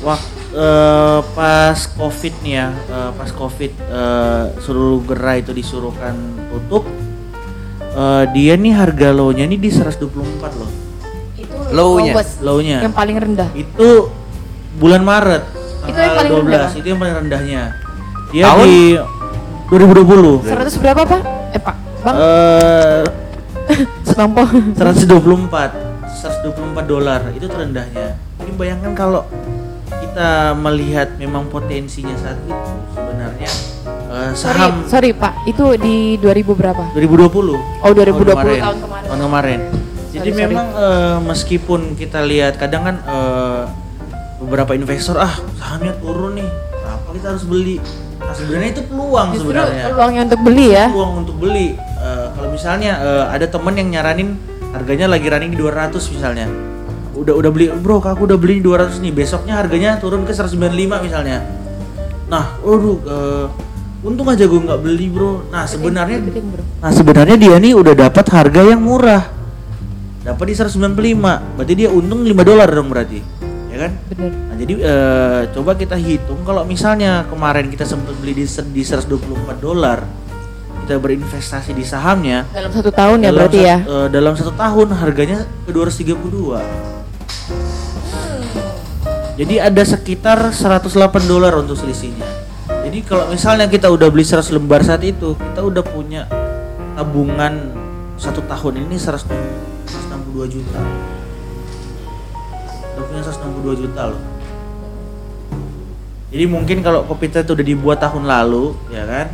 waktu 0.00 1.20
pas 1.36 1.78
Covid 1.94 2.34
nih 2.42 2.54
ya, 2.58 2.68
eh, 2.72 3.10
pas 3.14 3.30
Covid 3.30 3.72
eh, 3.76 4.44
seluruh 4.64 5.00
gerai 5.06 5.44
itu 5.44 5.52
disuruhkan 5.54 6.16
tutup 6.50 6.88
eh, 7.94 8.24
dia 8.34 8.54
nih 8.58 8.72
harga 8.74 9.08
low-nya 9.14 9.44
nih 9.46 9.58
di 9.60 9.70
124 9.70 10.00
loh. 10.58 10.70
Itu 11.36 11.54
Low-nya? 11.70 12.12
Low-nya. 12.42 12.78
yang 12.82 12.96
paling 12.96 13.16
rendah. 13.16 13.48
Itu 13.54 14.10
bulan 14.80 15.06
Maret. 15.06 15.42
Itu 15.86 15.98
yang 15.98 16.14
paling 16.18 16.32
rendah, 16.44 16.66
12, 16.74 16.80
itu 16.82 16.86
yang 16.90 17.00
paling 17.00 17.14
rendahnya. 17.24 17.62
Dia 18.30 18.44
Tahun? 18.50 18.66
di 18.66 18.80
2020. 19.70 20.50
100 20.50 20.82
berapa, 20.82 21.02
Pak? 21.06 21.20
Eh, 21.54 21.60
Pak. 21.62 21.76
Bang, 22.00 22.16
Eh 22.16 23.20
Po. 24.10 24.42
124 24.44 25.72
124 26.10 26.84
dolar 26.84 27.20
itu 27.32 27.46
terendahnya 27.46 28.18
jadi 28.42 28.50
bayangkan 28.58 28.92
kalau 28.92 29.22
kita 30.10 30.30
melihat 30.54 31.08
memang 31.16 31.46
potensinya 31.46 32.12
saat 32.14 32.36
itu 32.42 32.54
sebenarnya 32.90 33.50
Sorry, 34.10 34.34
saham 34.34 34.82
sorry, 34.84 35.14
Pak. 35.14 35.46
Itu 35.46 35.78
di 35.78 36.18
2000 36.18 36.50
berapa? 36.50 36.82
2020 36.92 37.30
Oh, 37.78 37.90
2020 37.94 38.26
tahun 38.26 38.76
kemarin. 38.76 39.06
tahun 39.06 39.20
kemarin 39.22 39.60
jadi 40.10 40.18
Sorry, 40.18 40.34
sorry. 40.34 40.42
memang 40.42 40.66
eh, 40.74 41.16
meskipun 41.22 41.80
kita 41.94 42.18
lihat 42.20 42.58
kadang 42.58 42.82
kan 42.82 42.96
eh, 43.00 43.62
beberapa 44.36 44.74
investor 44.74 45.14
ah 45.14 45.30
sahamnya 45.54 45.94
turun 45.94 46.34
nih 46.34 46.48
apa 46.82 47.08
kita 47.14 47.26
harus 47.30 47.46
beli 47.46 47.78
nah 48.18 48.34
sebenarnya 48.34 48.70
itu 48.72 48.82
peluang 48.84 49.28
Justru 49.30 49.54
sebenarnya 49.54 49.84
peluangnya 49.86 50.22
untuk 50.26 50.40
beli 50.42 50.66
ya. 50.68 50.86
peluang 50.90 51.14
untuk 51.22 51.36
beli 51.38 51.68
Eh, 52.00 52.26
kalau 52.32 52.48
misalnya 52.48 52.92
eh, 52.98 53.24
ada 53.28 53.44
temen 53.44 53.76
yang 53.76 53.88
nyaranin 53.92 54.34
harganya 54.72 55.06
lagi 55.06 55.28
running 55.28 55.52
di 55.52 55.58
200 55.60 55.92
misalnya 56.10 56.48
udah 57.12 57.34
udah 57.34 57.50
beli. 57.50 57.66
Bro 57.72 57.98
aku 57.98 58.24
udah 58.24 58.36
beli 58.36 58.58
di 58.58 58.64
200 58.64 58.98
nih. 58.98 59.12
Besoknya 59.12 59.56
harganya 59.56 59.96
turun 59.96 60.22
ke 60.22 60.30
195 60.30 60.58
misalnya. 61.00 61.42
Nah 62.26 62.56
aduh 62.58 62.98
eh, 63.00 63.46
untung 64.00 64.26
aja 64.26 64.44
gue 64.44 64.60
nggak 64.60 64.80
beli 64.80 65.06
bro. 65.06 65.44
Nah 65.48 65.64
sebenarnya 65.64 66.18
nah 66.78 66.90
sebenarnya 66.90 67.36
dia 67.36 67.56
nih 67.56 67.74
udah 67.74 67.94
dapat 67.98 68.26
harga 68.28 68.62
yang 68.62 68.80
murah. 68.80 69.22
Dapat 70.20 70.44
di 70.46 70.54
195 70.54 70.92
berarti 71.56 71.74
dia 71.74 71.88
untung 71.88 72.20
5 72.20 72.30
dolar 72.44 72.68
dong 72.68 72.88
berarti 72.88 73.18
ya 73.70 73.78
kan? 73.80 73.92
Bener. 74.08 74.30
Nah, 74.34 74.56
jadi 74.56 74.72
eh, 74.76 75.40
coba 75.50 75.72
kita 75.74 75.94
hitung. 75.94 76.42
Kalau 76.42 76.62
misalnya 76.62 77.24
kemarin 77.24 77.70
kita 77.70 77.82
sempat 77.82 78.18
beli 78.18 78.34
di, 78.34 78.44
di 78.44 78.82
124 78.82 79.16
dolar, 79.56 80.02
kita 80.82 80.98
berinvestasi 80.98 81.70
di 81.70 81.80
sahamnya 81.80 82.50
Dalam 82.50 82.68
satu 82.68 82.90
tahun 82.90 83.22
ya 83.22 83.30
dalam 83.30 83.38
berarti 83.38 83.58
sat- 83.58 83.64
ya. 83.64 83.76
eh, 83.80 84.08
dalam 84.10 84.34
satu 84.34 84.52
tahun 84.52 84.86
harganya 84.92 85.38
ke 85.62 85.70
232 85.70 86.99
jadi 89.40 89.72
ada 89.72 89.80
sekitar 89.80 90.52
108 90.52 91.00
dolar 91.24 91.56
untuk 91.56 91.72
selisihnya 91.72 92.28
jadi 92.84 93.00
kalau 93.08 93.32
misalnya 93.32 93.72
kita 93.72 93.88
udah 93.88 94.12
beli 94.12 94.20
100 94.20 94.44
lembar 94.52 94.84
saat 94.84 95.00
itu 95.00 95.32
kita 95.32 95.64
udah 95.64 95.80
punya 95.80 96.28
tabungan 96.92 97.72
satu 98.20 98.44
tahun 98.44 98.84
ini 98.84 99.00
100 99.00 99.24
162 99.24 100.44
juta 100.52 100.80
udah 102.92 103.04
punya 103.08 103.22
162 103.24 103.80
juta 103.80 104.02
loh 104.12 104.22
jadi 106.28 106.44
mungkin 106.44 106.84
kalau 106.84 107.08
kopi 107.08 107.32
itu 107.32 107.40
udah 107.40 107.64
dibuat 107.64 107.96
tahun 107.96 108.28
lalu 108.28 108.76
ya 108.92 109.08
kan 109.08 109.32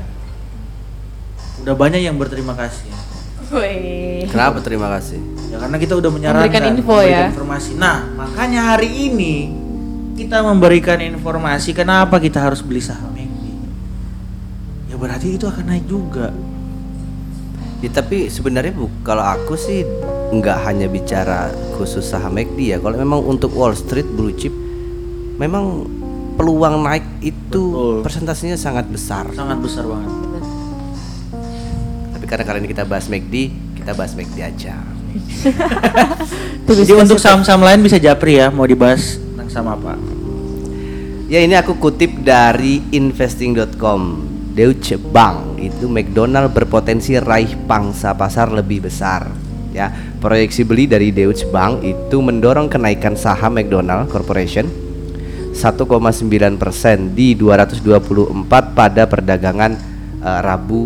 udah 1.66 1.74
banyak 1.74 2.06
yang 2.06 2.14
berterima 2.14 2.54
kasih 2.54 2.94
Wih. 3.46 4.26
Kenapa 4.26 4.58
terima 4.58 4.90
kasih? 4.98 5.22
Ya 5.54 5.62
karena 5.62 5.78
kita 5.78 5.94
udah 5.94 6.10
menyarankan 6.10 6.50
Memberikan 6.50 6.74
info 6.74 6.98
memberikan 6.98 7.14
ya. 7.14 7.30
informasi. 7.30 7.70
Nah, 7.78 8.02
makanya 8.18 8.74
hari 8.74 8.90
ini 8.90 9.65
kita 10.16 10.40
memberikan 10.40 10.96
informasi 10.96 11.76
kenapa 11.76 12.16
kita 12.16 12.40
harus 12.40 12.64
beli 12.64 12.80
saham 12.80 13.12
McD. 13.12 13.44
Ya 14.88 14.96
berarti 14.96 15.36
itu 15.36 15.44
akan 15.44 15.64
naik 15.68 15.84
juga. 15.84 16.32
Ya 17.84 17.92
tapi 17.92 18.32
sebenarnya 18.32 18.72
bu, 18.72 18.88
kalau 19.04 19.20
aku 19.20 19.60
sih 19.60 19.84
nggak 20.32 20.58
hanya 20.64 20.88
bicara 20.88 21.52
khusus 21.76 22.08
saham 22.08 22.32
McD 22.32 22.72
ya. 22.72 22.76
Kalau 22.80 22.96
memang 22.96 23.20
untuk 23.28 23.52
Wall 23.52 23.76
Street 23.76 24.08
blue 24.08 24.32
chip, 24.32 24.56
memang 25.36 25.84
peluang 26.40 26.80
naik 26.80 27.04
itu 27.20 27.62
Betul. 27.76 28.00
persentasenya 28.00 28.56
sangat 28.56 28.88
besar. 28.88 29.28
Sangat 29.36 29.60
besar 29.60 29.84
banget. 29.84 30.12
Tapi 32.16 32.24
karena 32.24 32.44
kali 32.48 32.58
ini 32.64 32.68
kita 32.72 32.88
bahas 32.88 33.04
McD, 33.12 33.34
kita 33.76 33.92
bahas 33.92 34.16
McD 34.16 34.40
aja. 34.40 34.80
Tuh, 36.64 36.74
Jadi 36.80 36.92
untuk 36.96 37.20
saham-saham 37.20 37.60
lain 37.60 37.84
bisa 37.84 38.00
japri 38.00 38.40
ya, 38.40 38.48
mau 38.48 38.64
dibahas 38.64 39.25
saham 39.56 39.72
apa? 39.72 39.96
Ya 41.32 41.40
ini 41.40 41.56
aku 41.56 41.80
kutip 41.80 42.20
dari 42.20 42.84
investing.com. 42.92 44.28
Deutsche 44.56 44.96
Bank 44.96 45.60
itu 45.60 45.84
McDonald 45.84 46.56
berpotensi 46.56 47.16
raih 47.20 47.56
pangsa 47.68 48.16
pasar 48.16 48.48
lebih 48.52 48.88
besar. 48.88 49.28
Ya, 49.76 49.92
proyeksi 50.20 50.64
beli 50.64 50.88
dari 50.88 51.12
Deutsche 51.12 51.44
Bank 51.52 51.84
itu 51.84 52.24
mendorong 52.24 52.72
kenaikan 52.72 53.12
saham 53.12 53.60
McDonald 53.60 54.08
Corporation 54.08 54.64
1,9% 55.52 57.12
di 57.12 57.36
224 57.36 58.48
pada 58.72 59.02
perdagangan 59.04 59.72
eh, 60.24 60.40
Rabu 60.40 60.82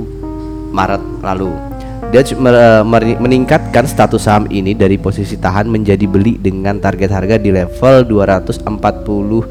Maret 0.74 1.22
lalu. 1.22 1.69
Mer- 2.10 2.82
mer- 2.82 3.22
meningkatkan 3.22 3.86
status 3.86 4.26
saham 4.26 4.50
ini 4.50 4.74
dari 4.74 4.98
posisi 4.98 5.38
tahan 5.38 5.70
menjadi 5.70 6.10
beli 6.10 6.42
dengan 6.42 6.82
target 6.82 7.06
harga 7.06 7.38
di 7.38 7.54
level 7.54 8.02
244 8.02 9.46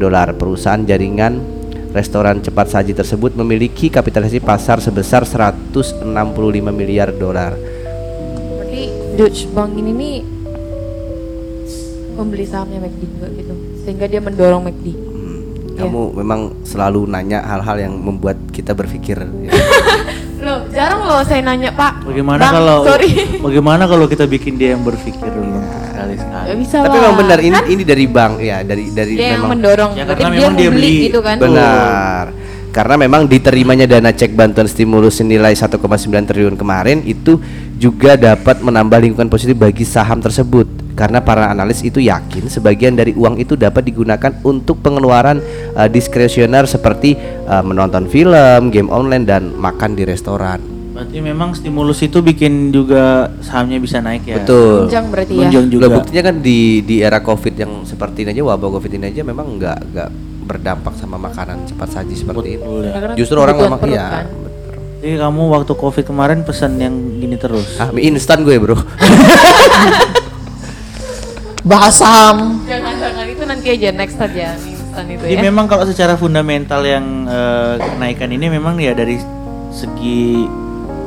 dolar. 0.00 0.32
Perusahaan 0.32 0.80
jaringan 0.80 1.36
restoran 1.92 2.40
cepat 2.40 2.72
saji 2.72 2.96
tersebut 2.96 3.36
memiliki 3.36 3.92
kapitalisasi 3.92 4.40
pasar 4.40 4.80
sebesar 4.80 5.28
165 5.28 6.00
miliar 6.72 7.12
dolar. 7.12 7.52
Berarti 7.60 8.88
Deutsche 9.20 9.52
Bank 9.52 9.76
ini 9.76 9.92
nih 9.92 10.16
membeli 12.16 12.48
sahamnya 12.48 12.88
McD 12.88 13.02
juga 13.04 13.28
gitu. 13.36 13.52
Sehingga 13.84 14.08
dia 14.08 14.24
mendorong 14.24 14.64
McD. 14.64 14.86
Hmm, 14.96 15.40
Iya. 15.76 15.84
Kamu 15.84 16.16
memang 16.16 16.40
selalu 16.64 17.04
nanya 17.04 17.44
hal-hal 17.44 17.76
yang 17.84 18.00
membuat 18.00 18.40
kita 18.48 18.72
berpikir. 18.72 19.20
ya. 19.44 19.52
Jarang 20.72 21.00
loh 21.04 21.20
saya 21.20 21.44
nanya, 21.44 21.70
Pak. 21.76 22.08
Bagaimana 22.08 22.40
Bang, 22.40 22.52
kalau 22.56 22.78
sorry. 22.88 23.10
bagaimana 23.46 23.82
kalau 23.84 24.08
kita 24.08 24.24
bikin 24.24 24.56
dia 24.56 24.72
yang 24.72 24.80
berpikir 24.80 25.28
dulu 25.28 25.60
sekali 25.92 26.16
sekali? 26.16 26.46
Gak 26.48 26.58
bisa 26.64 26.76
Tapi 26.80 26.96
lah. 26.96 27.02
memang 27.04 27.16
benar 27.20 27.38
ini 27.44 27.52
Kan 27.52 27.64
ini 27.68 27.82
dari 27.84 28.04
bank 28.08 28.32
ya, 28.40 28.58
dari 28.64 28.84
dari 28.88 29.12
dia 29.12 29.36
yang 29.36 29.44
memang 29.44 29.60
mendorong. 29.60 29.90
Ya, 29.92 30.04
karena 30.08 30.16
dia 30.16 30.32
memang 30.32 30.52
mau 30.56 30.58
dia 30.58 30.70
beli 30.72 30.80
beli. 30.80 30.96
gitu 31.12 31.20
kan. 31.20 31.36
Benar. 31.36 32.24
Karena 32.72 32.94
memang 32.96 33.28
diterimanya 33.28 33.84
dana 33.84 34.10
cek 34.16 34.32
bantuan 34.32 34.64
stimulus 34.64 35.20
senilai 35.20 35.52
1,9 35.52 35.76
triliun 36.08 36.56
kemarin 36.56 37.04
itu 37.04 37.36
juga 37.76 38.16
dapat 38.16 38.64
menambah 38.64 38.96
lingkungan 38.96 39.28
positif 39.28 39.60
bagi 39.60 39.84
saham 39.84 40.24
tersebut. 40.24 40.81
Karena 40.92 41.24
para 41.24 41.48
analis 41.48 41.80
itu 41.80 42.04
yakin 42.04 42.52
sebagian 42.52 42.92
dari 42.92 43.16
uang 43.16 43.40
itu 43.40 43.56
dapat 43.56 43.88
digunakan 43.88 44.32
untuk 44.44 44.84
pengeluaran 44.84 45.40
eh, 45.76 45.88
diskresioner 45.88 46.68
seperti 46.68 47.16
eh, 47.48 47.64
menonton 47.64 48.08
film, 48.12 48.68
game 48.68 48.92
online 48.92 49.24
dan 49.24 49.56
makan 49.56 49.96
di 49.96 50.04
restoran. 50.04 50.60
Berarti 50.92 51.24
memang 51.24 51.56
stimulus 51.56 52.04
itu 52.04 52.20
bikin 52.20 52.68
juga 52.68 53.32
sahamnya 53.40 53.80
bisa 53.80 54.04
naik 54.04 54.28
ya. 54.28 54.36
Betul. 54.44 54.86
Tunjang 54.86 55.08
berarti 55.08 55.32
ya. 55.32 55.38
Menunjang 55.48 55.66
juga. 55.72 55.84
Lah, 55.88 55.96
buktinya 55.96 56.22
kan 56.28 56.36
di 56.44 56.84
di 56.84 57.00
era 57.00 57.24
Covid 57.24 57.54
yang 57.56 57.72
seperti 57.88 58.28
ini 58.28 58.36
aja 58.36 58.42
wabah 58.44 58.68
Covid 58.76 58.92
ini 59.00 59.08
aja 59.08 59.24
memang 59.24 59.56
nggak 59.56 59.78
nggak 59.96 60.08
berdampak 60.44 60.92
sama 61.00 61.16
makanan 61.16 61.64
cepat 61.64 61.88
saji 61.88 62.14
seperti 62.14 62.60
ini. 62.60 62.62
Betul 62.62 62.82
ya. 62.84 62.92
Karena 62.92 63.14
Justru 63.16 63.36
orang 63.40 63.56
memang 63.56 63.80
perut 63.80 63.96
iya. 63.96 64.08
kan. 64.20 64.26
Jadi 65.02 65.18
kamu 65.18 65.42
waktu 65.50 65.72
covid 65.74 66.04
kemarin 66.06 66.46
pesan 66.46 66.78
yang 66.78 66.94
gini 67.18 67.34
terus. 67.34 67.74
Ah, 67.82 67.90
mie 67.90 68.06
instan 68.06 68.46
gue 68.46 68.54
bro. 68.54 68.78
Bahas 71.62 71.94
saham. 71.98 72.62
Jangan 72.66 72.94
jangan 72.98 73.26
itu 73.30 73.42
nanti 73.46 73.66
aja 73.70 73.88
next 73.94 74.18
aja 74.18 74.58
instan 74.92 75.08
itu 75.08 75.24
Jadi 75.24 75.40
ya. 75.40 75.48
memang 75.48 75.64
kalau 75.64 75.84
secara 75.88 76.14
fundamental 76.20 76.84
yang 76.84 77.24
eh, 77.24 77.74
kenaikan 77.80 78.28
ini 78.28 78.46
memang 78.52 78.76
ya 78.76 78.92
dari 78.92 79.16
segi 79.72 80.44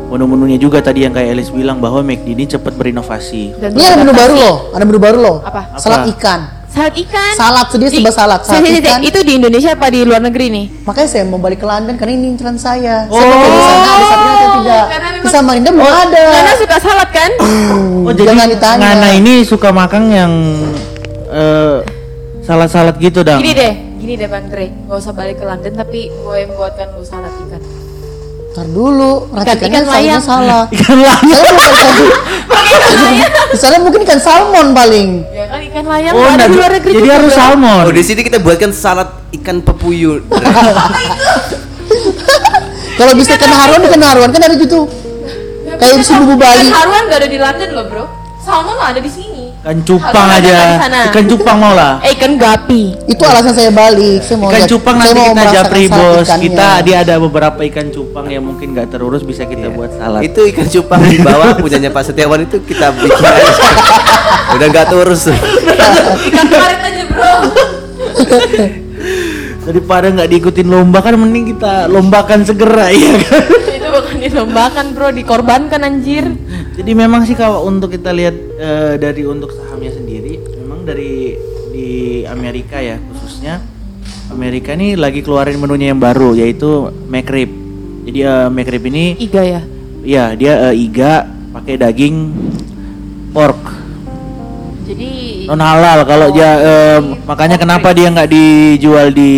menu-menunya 0.05 0.57
juga 0.57 0.81
tadi 0.81 1.05
yang 1.05 1.13
kayak 1.13 1.33
Elis 1.37 1.49
bilang 1.53 1.81
bahwa 1.81 2.01
McD 2.01 2.33
ini 2.33 2.45
cepat 2.49 2.73
berinovasi. 2.77 3.57
Dan 3.57 3.73
Ini 3.73 3.83
ada 3.83 3.97
menu 4.05 4.13
baru 4.13 4.33
loh, 4.37 4.55
ada 4.73 4.83
menu 4.85 4.99
baru 5.01 5.17
loh. 5.21 5.37
Apa? 5.45 5.77
Salad 5.77 6.05
Apa? 6.05 6.13
ikan. 6.17 6.39
Salad 6.75 6.93
ikan. 6.97 7.33
Salad, 7.33 7.65
sedia 7.71 7.87
Di- 7.87 7.95
sebelah 7.97 8.11
salad, 8.13 8.39
ikan. 8.43 8.99
Itu 8.99 9.19
di 9.21 9.33
Indonesia 9.33 9.71
apa 9.71 9.87
di 9.87 10.03
luar 10.03 10.19
negeri 10.19 10.45
nih? 10.49 10.65
Makanya 10.83 11.07
saya 11.07 11.23
mau 11.23 11.39
balik 11.39 11.57
ke 11.57 11.65
London 11.65 11.95
karena 11.95 12.13
ini 12.13 12.27
inceran 12.29 12.57
saya. 12.57 13.07
Oh. 13.07 13.15
Saya 13.15 13.31
mau 13.31 13.47
ke 13.47 13.61
sana 13.61 13.79
ada 13.79 14.05
salad 14.05 14.27
atau 14.27 14.49
tidak. 14.53 14.83
karena 14.85 15.07
memang- 15.07 15.23
Di 15.23 15.29
Samarinda 15.29 15.69
belum 15.71 15.87
ada. 15.87 16.23
Karena 16.29 16.53
suka 16.57 16.77
salad 16.77 17.09
kan? 17.09 17.31
Oh 18.03 18.11
jadi 18.11 18.27
Jangan 18.29 18.47
ditanya. 18.49 18.79
Ngana 18.83 19.09
ini 19.13 19.33
suka 19.41 19.69
makan 19.71 20.03
yang 20.09 20.31
eh, 21.27 21.77
salad-salad 22.41 22.95
gitu 22.97 23.19
dong. 23.21 23.39
Gini 23.39 23.51
deh, 23.51 23.73
gini 23.97 24.13
deh 24.13 24.27
Bang 24.27 24.45
Dre. 24.45 24.67
Gak 24.85 24.97
usah 24.97 25.11
balik 25.11 25.39
ke 25.39 25.45
London 25.45 25.73
tapi 25.73 26.07
gue 26.07 26.35
yang 26.37 26.51
buatkan 26.53 26.91
lu 26.91 27.01
salad 27.01 27.31
ikan. 27.41 27.63
Ntar 28.51 28.67
dulu, 28.69 29.27
racikannya 29.33 29.67
ikan 29.73 29.83
salahnya 29.83 29.99
layang. 30.07 30.23
salah. 30.23 30.63
Ikan 30.75 30.95
layang. 30.95 31.23
Misalnya 33.51 33.79
mungkin 33.83 33.99
ikan 34.01 34.15
salmon 34.17 34.67
paling. 34.71 35.09
Ya 35.29 35.43
kan 35.45 35.59
ikan 35.75 35.91
layang 35.91 36.15
Oh, 36.15 36.23
ada 36.23 36.47
di 36.47 36.55
luar 36.55 36.71
negeri 36.79 36.91
jadi 36.95 37.09
harus 37.19 37.35
salmon. 37.35 37.83
Oh 37.83 37.91
di 37.91 37.99
sini 37.99 38.23
kita 38.23 38.39
buatkan 38.39 38.71
salad 38.71 39.11
ikan 39.35 39.59
pepuyuh. 39.59 40.23
Kalau 42.95 43.11
bisa 43.11 43.35
ikan 43.35 43.51
haruan, 43.51 43.83
ikan 43.83 43.99
haruan 44.07 44.31
kan 44.31 44.39
ada 44.39 44.55
gitu. 44.55 44.87
Ya, 45.67 45.75
Kayak 45.75 45.99
bubu 46.23 46.39
Ikan 46.39 46.47
Bali. 46.47 46.71
haruan 46.71 47.03
gak 47.11 47.19
ada 47.19 47.27
di 47.27 47.35
London 47.35 47.69
loh 47.75 47.85
bro. 47.91 48.07
Salmon 48.39 48.79
ada 48.79 49.03
di 49.03 49.11
sini. 49.11 49.34
Ikan 49.65 49.81
cupang 49.81 50.29
aja. 50.29 50.77
Ikan 51.09 51.25
cupang 51.25 51.57
mau 51.57 51.73
lah. 51.73 51.97
Eh 52.05 52.13
ikan 52.13 52.37
gapi. 52.37 52.93
Itu 53.09 53.25
alasan 53.25 53.49
saya 53.49 53.73
balik. 53.73 54.21
Saya 54.21 54.37
mau 54.37 54.53
Ikan 54.53 54.61
lihat- 54.61 54.69
cupang 54.69 54.95
saya 54.95 55.09
nanti 55.09 55.17
mau 55.17 55.33
kita 55.33 55.45
japri 55.49 55.83
bos. 55.89 56.21
ikannya. 56.21 56.43
Kita 56.45 56.67
dia 56.85 56.97
ada 57.01 57.15
beberapa 57.17 57.59
ikan 57.65 57.89
cupang 57.89 58.29
yang 58.29 58.45
mungkin 58.45 58.77
nggak 58.77 58.93
terurus 58.93 59.25
bisa 59.25 59.41
kita 59.43 59.73
buat 59.73 59.89
salad. 59.91 60.21
itu 60.21 60.37
ikan 60.53 60.69
cupang 60.69 61.01
di 61.03 61.17
bawah 61.17 61.57
punyanya 61.57 61.89
Pak 61.89 62.03
Setiawan 62.05 62.45
itu 62.45 62.61
kita 62.61 62.93
bikin 62.93 63.17
aja. 63.17 63.53
Udah 64.53 64.67
nggak 64.69 64.85
terurus. 64.85 65.33
Ikan 65.33 66.45
karet 66.45 66.79
aja 66.85 67.03
bro. 67.09 67.33
Daripada 69.65 70.13
nggak 70.13 70.29
diikutin 70.29 70.67
lomba 70.69 71.01
kan 71.01 71.17
mending 71.17 71.57
kita 71.57 71.89
lombakan 71.89 72.45
segera 72.45 72.93
ya 72.93 73.17
kan. 73.17 73.43
bukan 74.01 74.17
dilombakan 74.19 74.85
bro, 74.91 75.07
dikorbankan 75.15 75.81
anjir. 75.85 76.25
Jadi 76.75 76.91
memang 76.91 77.23
sih 77.23 77.37
kalau 77.37 77.63
untuk 77.63 77.91
kita 77.95 78.11
lihat 78.11 78.35
eh, 78.59 78.93
dari 78.99 79.23
untuk 79.23 79.51
sahamnya 79.55 79.95
sendiri, 79.95 80.41
memang 80.59 80.83
dari 80.83 81.35
di 81.75 81.89
Amerika 82.23 82.79
ya 82.79 82.95
khususnya 83.11 83.59
Amerika 84.31 84.73
ini 84.73 84.95
lagi 84.95 85.19
keluarin 85.21 85.59
menunya 85.59 85.91
yang 85.93 86.01
baru 86.01 86.33
yaitu 86.35 86.91
McRib. 87.07 87.51
Jadi 88.05 88.19
eh, 88.21 88.47
McRib 88.51 88.83
ini 88.89 89.17
Iga 89.17 89.41
ya. 89.41 89.61
ya 90.05 90.25
dia 90.37 90.69
eh, 90.69 90.75
iga 90.77 91.25
pakai 91.55 91.79
daging 91.79 92.15
pork 93.33 93.57
Jadi 94.85 95.11
non 95.49 95.57
halal 95.57 96.05
kalau 96.05 96.29
dia 96.29 96.51
eh, 96.61 96.99
makanya 97.25 97.57
kenapa 97.57 97.89
dia 97.95 98.13
nggak 98.13 98.29
dijual 98.29 99.09
di 99.09 99.33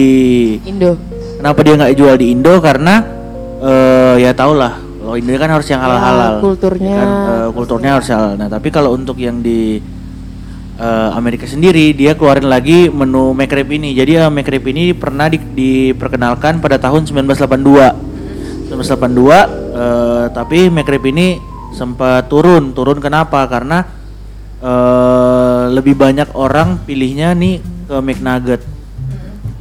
Indo. 0.68 1.00
kenapa 1.40 1.60
dia 1.64 1.74
nggak 1.80 1.94
jual 1.96 2.16
di 2.20 2.26
Indo 2.36 2.60
karena 2.60 3.17
eh, 3.60 4.16
ya 4.22 4.32
tau 4.32 4.54
lah 4.54 4.78
kalau 4.78 5.16
Indo 5.16 5.32
kan 5.34 5.50
harus 5.50 5.68
yang 5.68 5.80
halal 5.80 5.98
halal 5.98 6.32
Ya, 6.34 6.42
kulturnya. 6.42 6.98
kulturnya 7.52 7.92
harus 7.96 8.08
halal 8.08 8.34
nah 8.36 8.48
tapi 8.48 8.68
kalau 8.68 8.92
untuk 8.92 9.16
yang 9.16 9.40
di 9.40 9.80
eh, 10.76 11.10
Amerika 11.14 11.46
sendiri 11.46 11.92
dia 11.92 12.14
keluarin 12.14 12.46
lagi 12.46 12.88
menu 12.88 13.32
McRib 13.32 13.72
ini 13.72 13.94
jadi 13.94 14.28
eh, 14.28 14.32
McRib 14.32 14.68
ini 14.68 14.92
pernah 14.92 15.26
di- 15.26 15.40
diperkenalkan 15.40 16.60
pada 16.60 16.76
tahun 16.78 17.06
1982 17.06 18.70
1982 18.70 19.66
Eh, 19.78 20.26
tapi 20.34 20.74
McRib 20.74 21.06
ini 21.06 21.38
sempat 21.70 22.26
turun. 22.26 22.74
Turun 22.74 22.98
kenapa? 22.98 23.46
Karena 23.46 23.86
eh 24.58 25.64
lebih 25.70 25.94
banyak 25.94 26.34
orang 26.34 26.82
pilihnya 26.82 27.38
nih 27.38 27.62
ke 27.86 27.96
McNugget. 28.02 28.62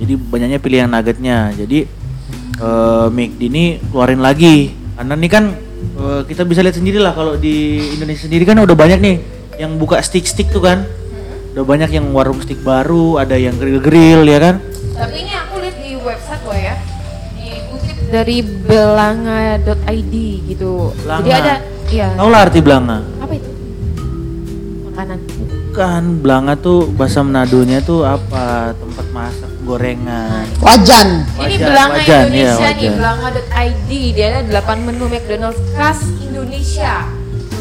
Jadi 0.01 0.13
banyaknya 0.17 0.57
pilih 0.57 0.79
yang 0.81 0.89
nuggetnya. 0.89 1.53
Jadi 1.53 1.85
eh 2.57 3.07
McD 3.13 3.41
ini 3.53 3.65
keluarin 3.93 4.21
lagi. 4.25 4.73
Karena 4.97 5.13
nih 5.13 5.31
kan 5.31 5.45
eh, 6.01 6.21
kita 6.25 6.49
bisa 6.49 6.65
lihat 6.65 6.77
sendiri 6.77 6.97
lah 6.97 7.13
kalau 7.13 7.37
di 7.37 7.81
Indonesia 7.97 8.25
sendiri 8.25 8.49
kan 8.49 8.57
udah 8.61 8.77
banyak 8.77 8.99
nih 9.01 9.17
yang 9.61 9.77
buka 9.77 10.01
stick-stick 10.01 10.49
tuh 10.49 10.65
kan. 10.65 10.85
Udah 11.57 11.65
banyak 11.65 11.89
yang 11.89 12.13
warung 12.13 12.41
stick 12.45 12.61
baru, 12.61 13.17
ada 13.17 13.37
yang 13.37 13.57
grill-grill 13.57 14.29
ya 14.29 14.37
kan. 14.41 14.61
Tapi 14.93 15.17
ini 15.25 15.33
aku 15.33 15.55
lihat 15.61 15.77
di 15.81 15.93
website 15.97 16.45
lo 16.45 16.53
ya, 16.53 16.77
dikutip 17.33 17.97
dari 18.13 18.37
belanga.id 18.45 20.15
gitu. 20.53 20.93
Jadi 20.93 21.05
Belanga. 21.05 21.37
ada, 21.41 21.55
iya. 21.89 22.09
Tahu 22.13 22.29
lah 22.29 22.41
arti 22.45 22.61
belanga? 22.61 22.99
Apa 23.25 23.33
itu? 23.33 23.51
Makanan. 24.93 25.19
Bukan, 25.73 26.03
belanga 26.21 26.55
tuh 26.61 26.93
bahasa 26.93 27.21
Menadonya 27.25 27.81
tuh 27.81 28.05
apa? 28.05 28.77
Tempat 28.77 29.07
masak 29.17 29.56
gorengan. 29.67 30.47
Wajan. 30.57 31.09
ini 31.37 31.59
Wajan, 31.59 31.67
Belanga 31.67 31.99
wajan, 31.99 32.23
Indonesia 32.25 32.69
nih, 32.71 32.87
wajan. 32.87 32.95
belanga.id. 32.95 33.91
Dia 34.15 34.27
ada 34.31 34.63
8 34.63 34.87
menu 34.87 35.05
McDonald's 35.07 35.61
khas 35.73 35.99
Indonesia. 36.23 36.95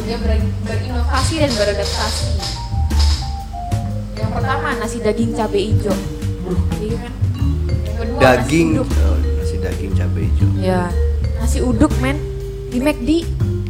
Dia 0.05 0.17
ber- 0.21 0.53
berinovasi 0.63 1.33
dan 1.41 1.51
beradaptasi. 1.51 2.27
Yang 4.15 4.31
pertama 4.31 4.67
nasi 4.77 4.97
daging 4.99 5.31
cabai 5.33 5.63
hijau. 5.67 5.97
Iya 6.77 6.95
kan? 6.99 7.13
Yang 7.81 7.95
kedua 7.97 8.19
Daging, 8.21 8.67
nasi 8.69 8.79
uduk. 8.79 8.89
oh, 9.01 9.17
nasi 9.17 9.55
daging 9.57 9.91
cabai 9.91 10.23
hijau. 10.23 10.49
Ya, 10.55 10.81
nasi 11.35 11.57
uduk 11.59 11.93
men 11.99 12.17
di 12.69 12.77
McD. 12.77 13.09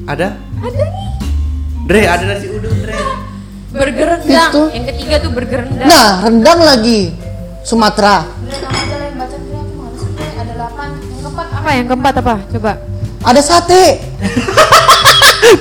Ada? 0.06 0.36
Ada 0.60 0.84
nih. 0.86 1.10
Dre, 1.86 2.02
ada 2.04 2.24
nasi 2.28 2.48
uduk, 2.50 2.74
Dre. 2.78 3.00
Burger 3.72 4.08
rendang. 4.10 4.52
Itu. 4.52 4.62
Yang 4.72 4.86
ketiga 4.92 5.16
tuh 5.20 5.32
burger 5.32 5.60
rendang. 5.62 5.88
Nah, 5.88 6.10
rendang 6.22 6.60
lagi. 6.62 7.02
Sumatera. 7.66 8.30
Udah 8.46 8.60
nama 8.62 8.78
aja 8.78 8.94
lah 8.94 9.06
yang 9.10 9.18
baca 9.18 9.38
Dre, 9.42 9.58
aku 9.58 9.74
males 9.74 10.04
Dre. 10.14 10.28
Ada 10.38 10.54
8. 10.54 10.86
Yang 10.86 11.22
keempat 11.26 11.48
apa? 11.50 11.70
Yang 11.74 11.88
keempat 11.90 12.14
apa? 12.22 12.36
Coba. 12.54 12.72
Ada 13.26 13.42
sate. 13.42 13.84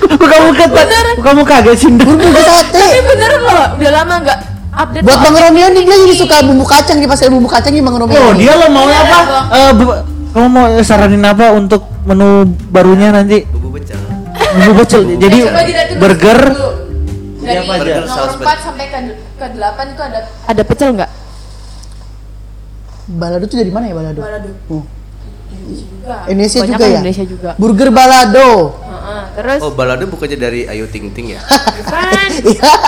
Kamu 0.05 0.51
kata, 0.53 0.81
kok 0.85 1.25
kamu 1.25 1.43
kaget 1.49 1.77
sih? 1.81 1.89
Burger 1.97 2.33
sate. 2.45 2.77
Tapi 2.77 3.01
bener 3.09 3.31
loh, 3.41 3.67
udah 3.81 3.93
lama 3.93 4.15
nggak 4.21 4.39
update. 4.77 5.05
Buat 5.05 5.19
Bang 5.25 5.37
Romeo 5.49 5.67
nih 5.73 5.83
dia 5.89 5.97
jadi 6.05 6.15
suka 6.17 6.37
bumbu 6.45 6.65
kacang 6.69 7.01
di 7.01 7.09
pasar 7.09 7.33
bumbu 7.33 7.49
kacang 7.49 7.73
nih 7.73 7.81
Bang 7.81 7.97
Romeo. 7.97 8.21
Oh, 8.21 8.33
nih. 8.37 8.45
dia 8.45 8.53
lo 8.53 8.67
mau 8.69 8.85
Iya, 8.85 9.01
apa? 9.01 9.19
Eh, 9.49 9.71
kamu 10.37 10.49
mau 10.53 10.67
saranin 10.85 11.25
apa 11.25 11.57
untuk 11.57 11.89
menu 12.05 12.45
barunya 12.69 13.17
nanti? 13.17 13.49
Bumbu 13.49 13.81
pecel. 13.81 13.97
Bumbu 14.61 14.73
pecel. 14.85 15.03
Jadi 15.17 15.39
burger. 15.97 16.41
dulu. 16.53 16.71
Dari 17.45 17.61
nomor 17.61 18.29
4 18.41 18.41
sampai 18.41 18.85
ke, 18.89 18.99
ke 19.37 19.47
8 19.53 19.93
itu 19.93 20.01
ada 20.01 20.21
ada 20.49 20.63
pecel 20.65 20.89
nggak? 20.97 21.24
Balado 23.05 23.45
tuh 23.45 23.61
dari 23.61 23.69
mana 23.69 23.85
ya 23.91 23.95
balado? 23.95 24.21
Balado. 24.21 24.51
Oh. 24.73 24.85
Juga. 25.65 26.17
Indonesia 26.29 26.61
Banyak 26.61 26.71
juga 26.73 26.85
kan 26.85 26.89
ya? 26.89 26.99
Indonesia 27.01 27.25
juga. 27.25 27.51
Burger 27.57 27.91
balado. 27.93 28.51
Heeh, 28.81 29.23
terus 29.37 29.61
Oh, 29.61 29.73
balado 29.73 30.05
bukannya 30.09 30.37
dari 30.37 30.61
Ayu 30.65 30.85
Ting 30.89 31.13
Ting 31.13 31.37
ya? 31.37 31.41
bukan 31.45 32.31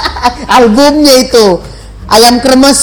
Albumnya 0.56 1.14
itu. 1.20 1.60
Ayam 2.06 2.40
kremes. 2.40 2.80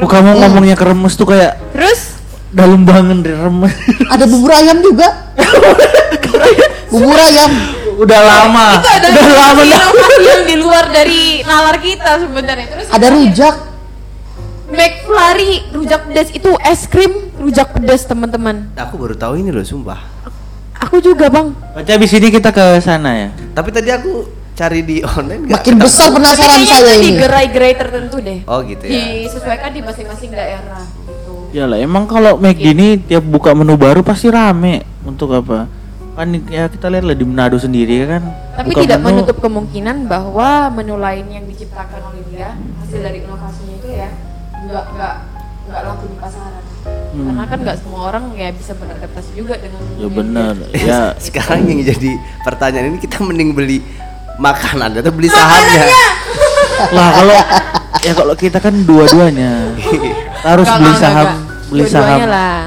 Oh, 0.00 0.08
kamu 0.08 0.40
ngomongnya 0.40 0.76
keremes 0.76 1.16
tuh 1.16 1.28
kayak 1.28 1.56
Terus 1.72 2.16
dalam 2.52 2.84
banget 2.88 3.24
dari 3.24 3.36
remes. 3.36 3.72
Ada 4.12 4.24
bubur 4.24 4.52
ayam 4.52 4.80
juga. 4.80 5.08
bubur 6.92 7.16
ayam. 7.16 7.52
Udah 7.96 8.20
lama. 8.20 8.76
itu 8.76 8.88
ada 8.92 9.08
Udah 9.08 9.24
lama 9.32 9.62
inovasi 9.64 10.24
yang 10.28 10.44
di 10.44 10.56
luar 10.60 10.84
dari 10.92 11.40
nalar 11.48 11.80
kita 11.80 12.20
sebenarnya. 12.20 12.66
Terus 12.68 12.86
Ada 12.92 13.06
rujak. 13.08 13.54
McFlurry 14.76 15.52
rujak 15.72 16.00
pedas 16.04 16.28
itu 16.30 16.50
es 16.62 16.84
krim 16.84 17.10
rujak 17.34 17.72
pedas 17.72 18.04
teman-teman. 18.04 18.68
Aku 18.76 18.94
baru 18.96 19.16
tahu 19.16 19.34
ini 19.36 19.48
loh, 19.48 19.64
sumpah. 19.64 19.98
Aku 20.78 21.00
juga 21.00 21.26
bang. 21.26 21.56
Berarti 21.72 21.90
abis 21.90 22.12
ini 22.12 22.28
kita 22.28 22.52
ke 22.52 22.76
sana 22.78 23.10
ya. 23.16 23.28
Tapi 23.50 23.72
tadi 23.72 23.88
aku 23.88 24.28
cari 24.52 24.80
di 24.80 25.00
online 25.02 25.42
nggak 25.42 25.56
Makin 25.56 25.74
ketemu. 25.74 25.82
besar 25.82 26.08
penasaran 26.10 26.60
saya 26.62 26.80
itu 26.86 26.92
di 26.94 27.08
ini. 27.10 27.18
gerai-gerai 27.18 27.74
tertentu 27.74 28.16
deh. 28.18 28.38
Oh 28.44 28.60
gitu 28.60 28.84
ya. 28.84 29.24
Disesuaikan 29.24 29.70
di 29.70 29.80
masing-masing 29.80 30.30
daerah 30.30 30.84
gitu. 31.02 31.32
Iyalah, 31.50 31.78
emang 31.78 32.04
kalau 32.04 32.36
McD 32.36 32.66
ini 32.70 32.88
tiap 32.98 33.24
buka 33.24 33.52
menu 33.52 33.74
baru 33.74 34.00
pasti 34.00 34.28
rame. 34.28 34.84
Untuk 35.02 35.32
apa? 35.32 35.64
Kan 36.12 36.32
ya 36.46 36.64
kita 36.66 36.88
lihat 36.88 37.04
lah 37.04 37.12
di 37.12 37.24
Manado 37.24 37.56
sendiri 37.56 38.04
ya 38.04 38.06
kan. 38.10 38.22
Tapi 38.54 38.68
Buka 38.70 38.80
tidak 38.82 38.98
menu- 38.98 39.20
menutup 39.20 39.36
kemungkinan 39.38 39.96
bahwa 40.06 40.48
menu 40.70 40.96
lain 40.96 41.26
yang 41.30 41.44
diciptakan 41.44 42.00
oleh 42.06 42.20
dia 42.26 42.52
hasil 42.78 43.00
dari 43.00 43.20
inovasinya 43.20 43.74
ya 43.74 43.75
nggak 44.66 44.84
nggak 44.92 45.14
nggak 45.66 45.80
laku 45.82 46.04
di 46.06 46.16
pasaran. 46.18 46.62
Hmm. 46.86 47.26
Karena 47.26 47.44
kan 47.44 47.58
nggak 47.60 47.76
semua 47.80 48.00
orang 48.06 48.24
ya 48.34 48.48
bisa 48.52 48.72
beradaptasi 48.72 49.30
juga 49.34 49.54
dengan 49.56 49.80
Ya 49.96 50.08
benar. 50.08 50.54
ya 50.88 51.00
Sekarang 51.16 51.64
yang 51.64 51.80
jadi 51.82 52.10
pertanyaan 52.42 52.92
ini 52.92 52.98
kita 53.00 53.18
mending 53.20 53.50
beli 53.50 53.78
makanan 54.36 54.94
atau 54.94 55.10
beli 55.10 55.26
sahamnya? 55.26 55.84
lah 56.96 57.08
kalau 57.10 57.34
ya 57.98 58.12
kalau 58.12 58.34
kita 58.36 58.58
kan 58.60 58.74
dua-duanya 58.84 59.72
harus 60.44 60.68
Nggak, 60.68 60.78
beli 60.78 60.90
nggak, 60.92 61.00
saham 61.00 61.24
nggak. 61.24 61.40
beli 61.66 61.84
saham 61.88 62.18
lah. 62.28 62.58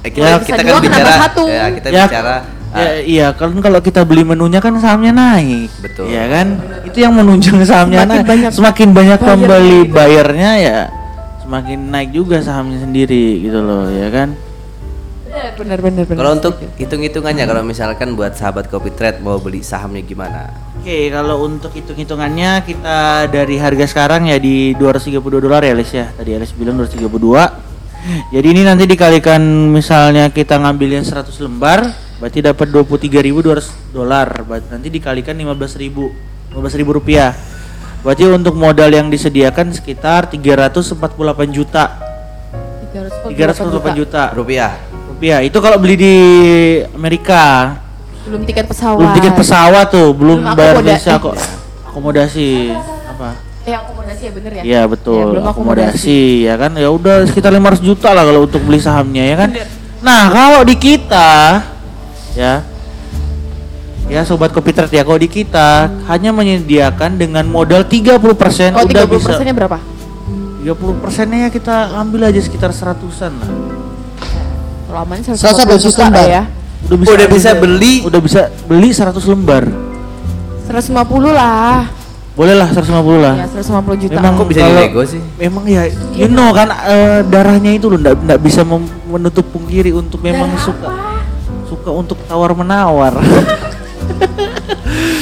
Eh, 0.00 0.10
kita, 0.12 0.22
Ya, 0.22 0.36
kita 0.38 0.60
kan 0.60 0.64
dua, 0.64 0.78
kenapa 0.78 0.94
bicara 0.94 1.14
satu? 1.18 1.42
ya 1.44 1.64
kita 1.72 1.86
ya, 1.90 2.04
bicara 2.06 2.36
ya, 2.70 2.78
ah, 2.78 2.94
iya 3.00 3.26
kan 3.32 3.50
kalau 3.58 3.80
kita 3.80 4.00
beli 4.02 4.22
menunya 4.22 4.58
kan 4.58 4.72
sahamnya 4.76 5.12
naik 5.12 5.70
Betul. 5.80 6.06
ya 6.08 6.24
kan 6.28 6.46
itu 6.84 6.98
yang 7.00 7.12
menunjang 7.12 7.56
sahamnya 7.62 8.02
Semakin 8.02 8.14
naik 8.14 8.26
banyak 8.26 8.50
semakin 8.52 8.88
banyak 8.92 9.18
pembeli 9.18 9.78
gitu. 9.82 9.92
bayarnya 9.92 10.50
ya 10.58 10.78
semakin 11.44 11.78
naik 11.92 12.10
juga 12.10 12.40
sahamnya 12.40 12.80
sendiri 12.80 13.44
gitu 13.44 13.60
loh 13.60 13.86
ya 13.92 14.08
kan 14.08 14.32
Benar 15.54 15.78
benar 15.78 16.02
benar. 16.06 16.18
kalau 16.18 16.32
untuk 16.34 16.54
hitung-hitungannya 16.78 17.44
kalau 17.46 17.62
misalkan 17.62 18.14
buat 18.18 18.34
sahabat 18.34 18.66
Kopi 18.66 18.90
Trade 18.90 19.22
mau 19.22 19.38
beli 19.38 19.62
sahamnya 19.62 20.02
gimana? 20.02 20.50
Oke, 20.78 21.10
kalau 21.14 21.46
untuk 21.46 21.70
hitung-hitungannya 21.74 22.62
kita 22.66 23.28
dari 23.30 23.58
harga 23.58 23.86
sekarang 23.86 24.30
ya 24.30 24.38
di 24.38 24.74
232 24.78 25.22
dolar 25.42 25.62
ya, 25.62 25.74
Lis 25.74 25.90
ya. 25.94 26.10
Tadi 26.10 26.34
Lis 26.38 26.54
bilang 26.54 26.78
232. 26.78 28.34
Jadi 28.34 28.46
ini 28.50 28.62
nanti 28.66 28.84
dikalikan 28.86 29.42
misalnya 29.70 30.30
kita 30.30 30.58
ngambilnya 30.58 31.02
100 31.06 31.30
lembar, 31.46 31.86
berarti 32.18 32.38
dapat 32.42 32.66
23.200 32.70 33.94
dolar. 33.94 34.42
Nanti 34.70 34.90
dikalikan 34.90 35.34
15.000 35.38 36.54
15.000 36.54 36.98
rupiah. 36.98 37.30
Berarti 38.04 38.28
untuk 38.28 38.52
modal 38.52 38.92
yang 38.92 39.08
disediakan 39.08 39.72
sekitar 39.72 40.28
348 40.28 41.00
juta. 41.48 41.96
348 42.92 43.96
juta 43.96 44.28
Rupiah. 44.36 44.76
rupiah. 45.08 45.40
Itu 45.40 45.58
kalau 45.64 45.80
beli 45.80 45.96
di 45.96 46.14
Amerika. 46.92 47.74
Belum 48.28 48.44
tiket 48.44 48.68
pesawat. 48.68 49.00
Belum 49.00 49.12
tiket 49.16 49.34
pesawat 49.34 49.86
tuh, 49.88 50.12
belum, 50.12 50.38
Belum 50.44 50.52
bayar 50.52 50.84
visa 50.84 51.16
kok. 51.16 51.32
Akomodasi 51.88 52.76
apa? 53.08 53.40
Eh 53.64 53.72
akomodasi 53.72 54.22
ya 54.28 54.32
bener 54.36 54.50
ya? 54.52 54.62
Iya 54.62 54.82
betul, 54.84 55.24
Ya, 55.24 55.24
belum 55.32 55.46
akomodasi 55.48 56.20
ya 56.44 56.54
kan. 56.60 56.72
Ya 56.76 56.88
udah 56.92 57.24
sekitar 57.24 57.56
500 57.56 57.80
juta 57.80 58.12
lah 58.12 58.28
kalau 58.28 58.44
untuk 58.44 58.60
beli 58.68 58.84
sahamnya 58.84 59.24
ya 59.24 59.36
kan. 59.40 59.50
Nah, 60.04 60.28
kalau 60.28 60.60
di 60.60 60.76
kita 60.76 61.64
ya 62.36 62.73
Ya 64.04 64.20
sobat 64.22 64.52
kopi 64.52 64.70
Trade 64.70 64.92
ya, 64.92 65.02
kalau 65.02 65.16
di 65.16 65.26
kita 65.26 65.88
hanya 66.06 66.28
menyediakan 66.28 67.16
dengan 67.16 67.44
modal 67.44 67.82
30% 67.82 68.20
Oh, 68.76 68.84
udah 68.84 69.02
30 69.02 69.08
bisa. 69.10 69.26
persennya 69.26 69.54
berapa? 69.54 69.78
30 70.60 70.70
persennya 71.00 71.38
ya 71.42 71.50
kita 71.50 71.74
ambil 71.94 72.28
aja 72.28 72.36
sekitar 72.38 72.70
seratusan 72.70 73.32
lah. 73.32 73.48
150 75.08 75.40
satu 75.40 75.74
juta 75.74 76.04
lembar. 76.06 76.24
ya. 76.24 76.42
Udah 76.84 77.16
Udah 77.16 77.26
bisa 77.26 77.50
beli. 77.56 77.94
Udah 78.04 78.20
bisa 78.20 78.40
beli 78.64 78.92
100 78.92 79.24
lembar. 79.24 79.64
150 80.62 80.94
lah. 81.32 81.88
Boleh 82.34 82.54
lah 82.54 82.68
150 82.68 82.92
lah. 83.16 83.34
Ya 83.36 83.46
150 83.48 83.96
juta. 83.96 84.14
Memang 84.14 84.32
Kok 84.36 84.46
bisa 84.46 84.60
kalau- 84.60 84.76
dinego 84.78 85.00
sih? 85.02 85.20
Memang 85.38 85.64
ya, 85.64 85.82
you 86.12 86.28
know 86.28 86.52
kan 86.52 86.68
eh, 86.68 87.24
darahnya 87.24 87.72
itu 87.72 87.88
loh 87.88 87.96
nggak 87.96 88.14
nggak 88.20 88.40
bisa 88.42 88.60
menutup 89.06 89.48
pungkiri 89.48 89.90
untuk 89.90 90.20
memang 90.20 90.50
Darah 90.50 90.60
suka 90.60 90.88
suka 91.66 91.90
untuk 91.90 92.18
tawar 92.24 92.52
menawar. 92.52 93.16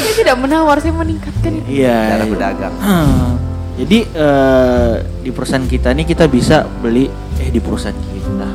Saya 0.02 0.14
tidak 0.14 0.36
menawar, 0.38 0.76
saya 0.78 0.92
meningkatkan 0.92 1.50
itu. 1.54 1.80
Iya. 1.80 1.98
Cara 2.12 2.24
berdagang. 2.26 2.74
Hmm. 2.78 3.30
Jadi 3.72 3.98
eh, 4.06 4.92
di 5.18 5.30
perusahaan 5.32 5.64
kita 5.64 5.88
nih 5.90 6.04
kita 6.04 6.24
bisa 6.26 6.62
beli 6.78 7.08
eh 7.38 7.48
di 7.48 7.58
perusahaan 7.58 7.96
kita. 7.96 8.48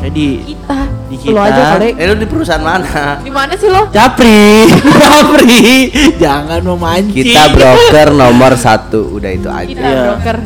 Jadi 0.00 0.26
Kita. 0.46 0.78
Di 1.10 1.16
Lo 1.28 1.42
kita. 1.42 1.50
aja 1.50 1.62
kali. 1.74 1.88
Eh 1.92 2.04
lu 2.06 2.14
di 2.14 2.24
perusahaan 2.24 2.62
mana? 2.62 3.18
Di 3.18 3.28
mana 3.28 3.52
sih 3.52 3.66
lo? 3.66 3.88
Japri, 3.90 4.68
Japri, 5.02 5.90
jangan 6.16 6.60
memancing. 6.62 7.16
Kita 7.16 7.50
broker 7.50 8.08
nomor 8.10 8.52
satu, 8.54 9.16
udah 9.16 9.30
itu 9.30 9.48
aja. 9.50 9.66
Kita 9.66 9.82
Iya. 9.82 10.00
broker. 10.06 10.36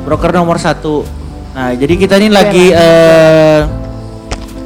broker 0.00 0.30
nomor 0.34 0.56
satu. 0.58 1.06
Nah, 1.50 1.72
jadi 1.72 1.94
kita 1.94 2.14
ini 2.18 2.28
lagi 2.28 2.68
eh 2.68 3.60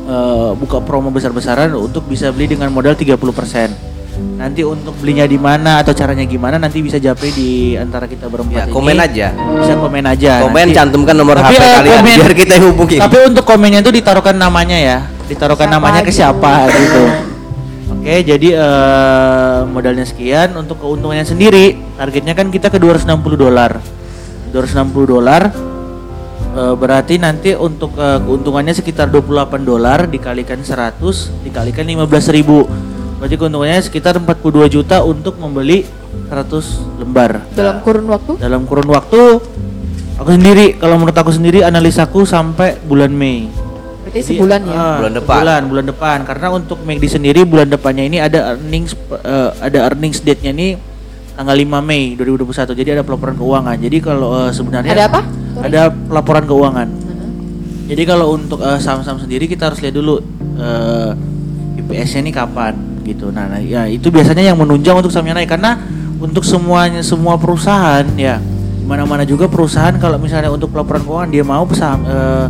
eh, 0.05 0.50
buka 0.55 0.81
promo 0.81 1.09
besar-besaran 1.09 1.72
untuk 1.72 2.05
bisa 2.05 2.29
beli 2.29 2.50
dengan 2.50 2.68
modal 2.68 2.92
30%. 2.92 3.84
Nanti 4.14 4.62
untuk 4.62 4.94
belinya 4.98 5.24
di 5.24 5.35
mana 5.35 5.81
atau 5.81 5.90
caranya 5.90 6.22
gimana 6.22 6.55
nanti 6.55 6.79
bisa 6.79 6.98
japri 6.98 7.31
di 7.31 7.50
antara 7.74 8.05
kita 8.05 8.27
berempat 8.27 8.55
Ya, 8.55 8.64
ini. 8.66 8.72
komen 8.72 8.96
aja. 8.96 9.27
Bisa 9.33 9.74
komen 9.74 10.05
aja. 10.05 10.33
Komen 10.42 10.64
nanti. 10.64 10.74
cantumkan 10.74 11.14
nomor 11.14 11.37
Tapi, 11.38 11.55
HP 11.55 11.61
eh, 11.61 11.72
kalian 11.74 11.94
komen- 11.96 12.18
biar 12.18 12.33
kita 12.35 12.53
yang 12.53 12.66
hubungin. 12.70 12.98
Tapi 12.98 13.16
untuk 13.24 13.44
komennya 13.44 13.81
itu 13.81 13.92
ditaruhkan 13.92 14.35
namanya 14.35 14.77
ya, 14.77 14.98
ditaruhkan 15.24 15.66
Siapa 15.66 15.77
namanya 15.77 16.00
ke 16.00 16.11
gitu. 16.11 16.18
siapa 16.18 16.53
gitu. 16.68 17.05
Oke, 17.94 18.14
jadi 18.22 18.48
eh, 18.53 19.59
modalnya 19.66 20.05
sekian 20.05 20.53
untuk 20.55 20.77
keuntungannya 20.79 21.24
sendiri. 21.24 21.79
Targetnya 21.94 22.35
kan 22.35 22.48
kita 22.48 22.68
ke 22.68 22.79
260 22.79 23.07
dolar. 23.35 23.79
260 24.50 24.74
dolar 25.09 25.42
eh, 26.55 26.74
berarti 26.74 27.18
nanti 27.18 27.50
untuk 27.53 27.94
keuntungannya 27.94 28.70
sekitar 28.70 29.09
28 29.09 29.27
dolar 29.62 30.07
dikalikan 30.07 30.61
100 30.61 31.00
dikalikan 31.42 31.83
15.000 31.83 32.31
ribu. 32.31 32.61
Berarti 33.25 33.41
keuntungannya 33.41 33.81
sekitar 33.81 34.21
42 34.21 34.37
juta 34.69 35.01
untuk 35.01 35.41
membeli 35.41 35.89
100 36.29 37.01
lembar 37.01 37.41
Dalam 37.51 37.81
kurun 37.81 38.05
waktu 38.05 38.37
dalam 38.37 38.69
kurun 38.69 38.85
waktu 38.85 39.41
aku 40.15 40.29
sendiri 40.31 40.77
kalau 40.77 41.01
menurut 41.01 41.17
aku 41.17 41.33
sendiri 41.33 41.65
analisaku 41.65 42.23
sampai 42.23 42.77
bulan 42.79 43.09
Mei 43.09 43.49
berarti 44.05 44.21
Jadi, 44.21 44.29
sebulan 44.31 44.61
ya. 44.63 44.77
ah, 44.77 44.97
Bulan 45.01 45.15
depan. 45.17 45.37
bulan 45.41 45.63
bulan 45.65 45.87
depan 45.89 46.19
karena 46.23 46.47
untuk 46.53 46.79
McD 46.79 47.05
sendiri 47.11 47.41
bulan 47.43 47.67
depannya 47.67 48.05
ini 48.05 48.21
ada 48.21 48.53
earnings 48.53 48.93
eh, 49.17 49.51
ada 49.59 49.89
earnings 49.89 50.21
date-nya 50.21 50.53
ini 50.53 50.77
tanggal 51.33 51.57
5 51.57 51.65
Mei 51.81 52.13
2021 52.15 52.77
jadi 52.77 52.91
ada 52.93 53.03
pelaporan 53.03 53.35
keuangan 53.35 53.77
jadi 53.81 53.97
kalau 53.99 54.29
eh, 54.39 54.53
sebenarnya 54.53 54.93
Ada 54.93 55.05
apa? 55.09 55.21
Sorry. 55.25 55.65
ada 55.67 55.81
pelaporan 55.89 56.45
keuangan 56.45 56.89
Mana? 56.93 57.25
jadi 57.89 58.03
kalau 58.05 58.27
untuk 58.31 58.61
eh, 58.61 58.77
saham-saham 58.77 59.17
sendiri 59.17 59.49
kita 59.49 59.73
harus 59.73 59.81
lihat 59.81 59.97
dulu 59.97 60.21
eh, 60.61 61.11
IPS-nya 61.81 62.21
ini 62.21 62.31
kapan 62.31 62.77
gitu. 63.05 63.31
Nah, 63.31 63.47
nah, 63.47 63.61
ya 63.61 63.87
itu 63.87 64.09
biasanya 64.09 64.40
yang 64.40 64.59
menunjang 64.59 64.97
untuk 64.99 65.12
sahamnya 65.12 65.45
naik. 65.45 65.53
Karena 65.53 65.79
untuk 66.19 66.43
semuanya 66.43 67.05
semua 67.05 67.37
perusahaan 67.37 68.05
ya 68.17 68.40
mana-mana 68.85 69.25
juga 69.25 69.49
perusahaan 69.49 69.97
kalau 69.97 70.21
misalnya 70.21 70.53
untuk 70.53 70.69
pelaporan 70.69 71.01
keuangan 71.01 71.31
dia 71.33 71.45
mau 71.45 71.64
saham 71.73 72.05
eh, 72.05 72.47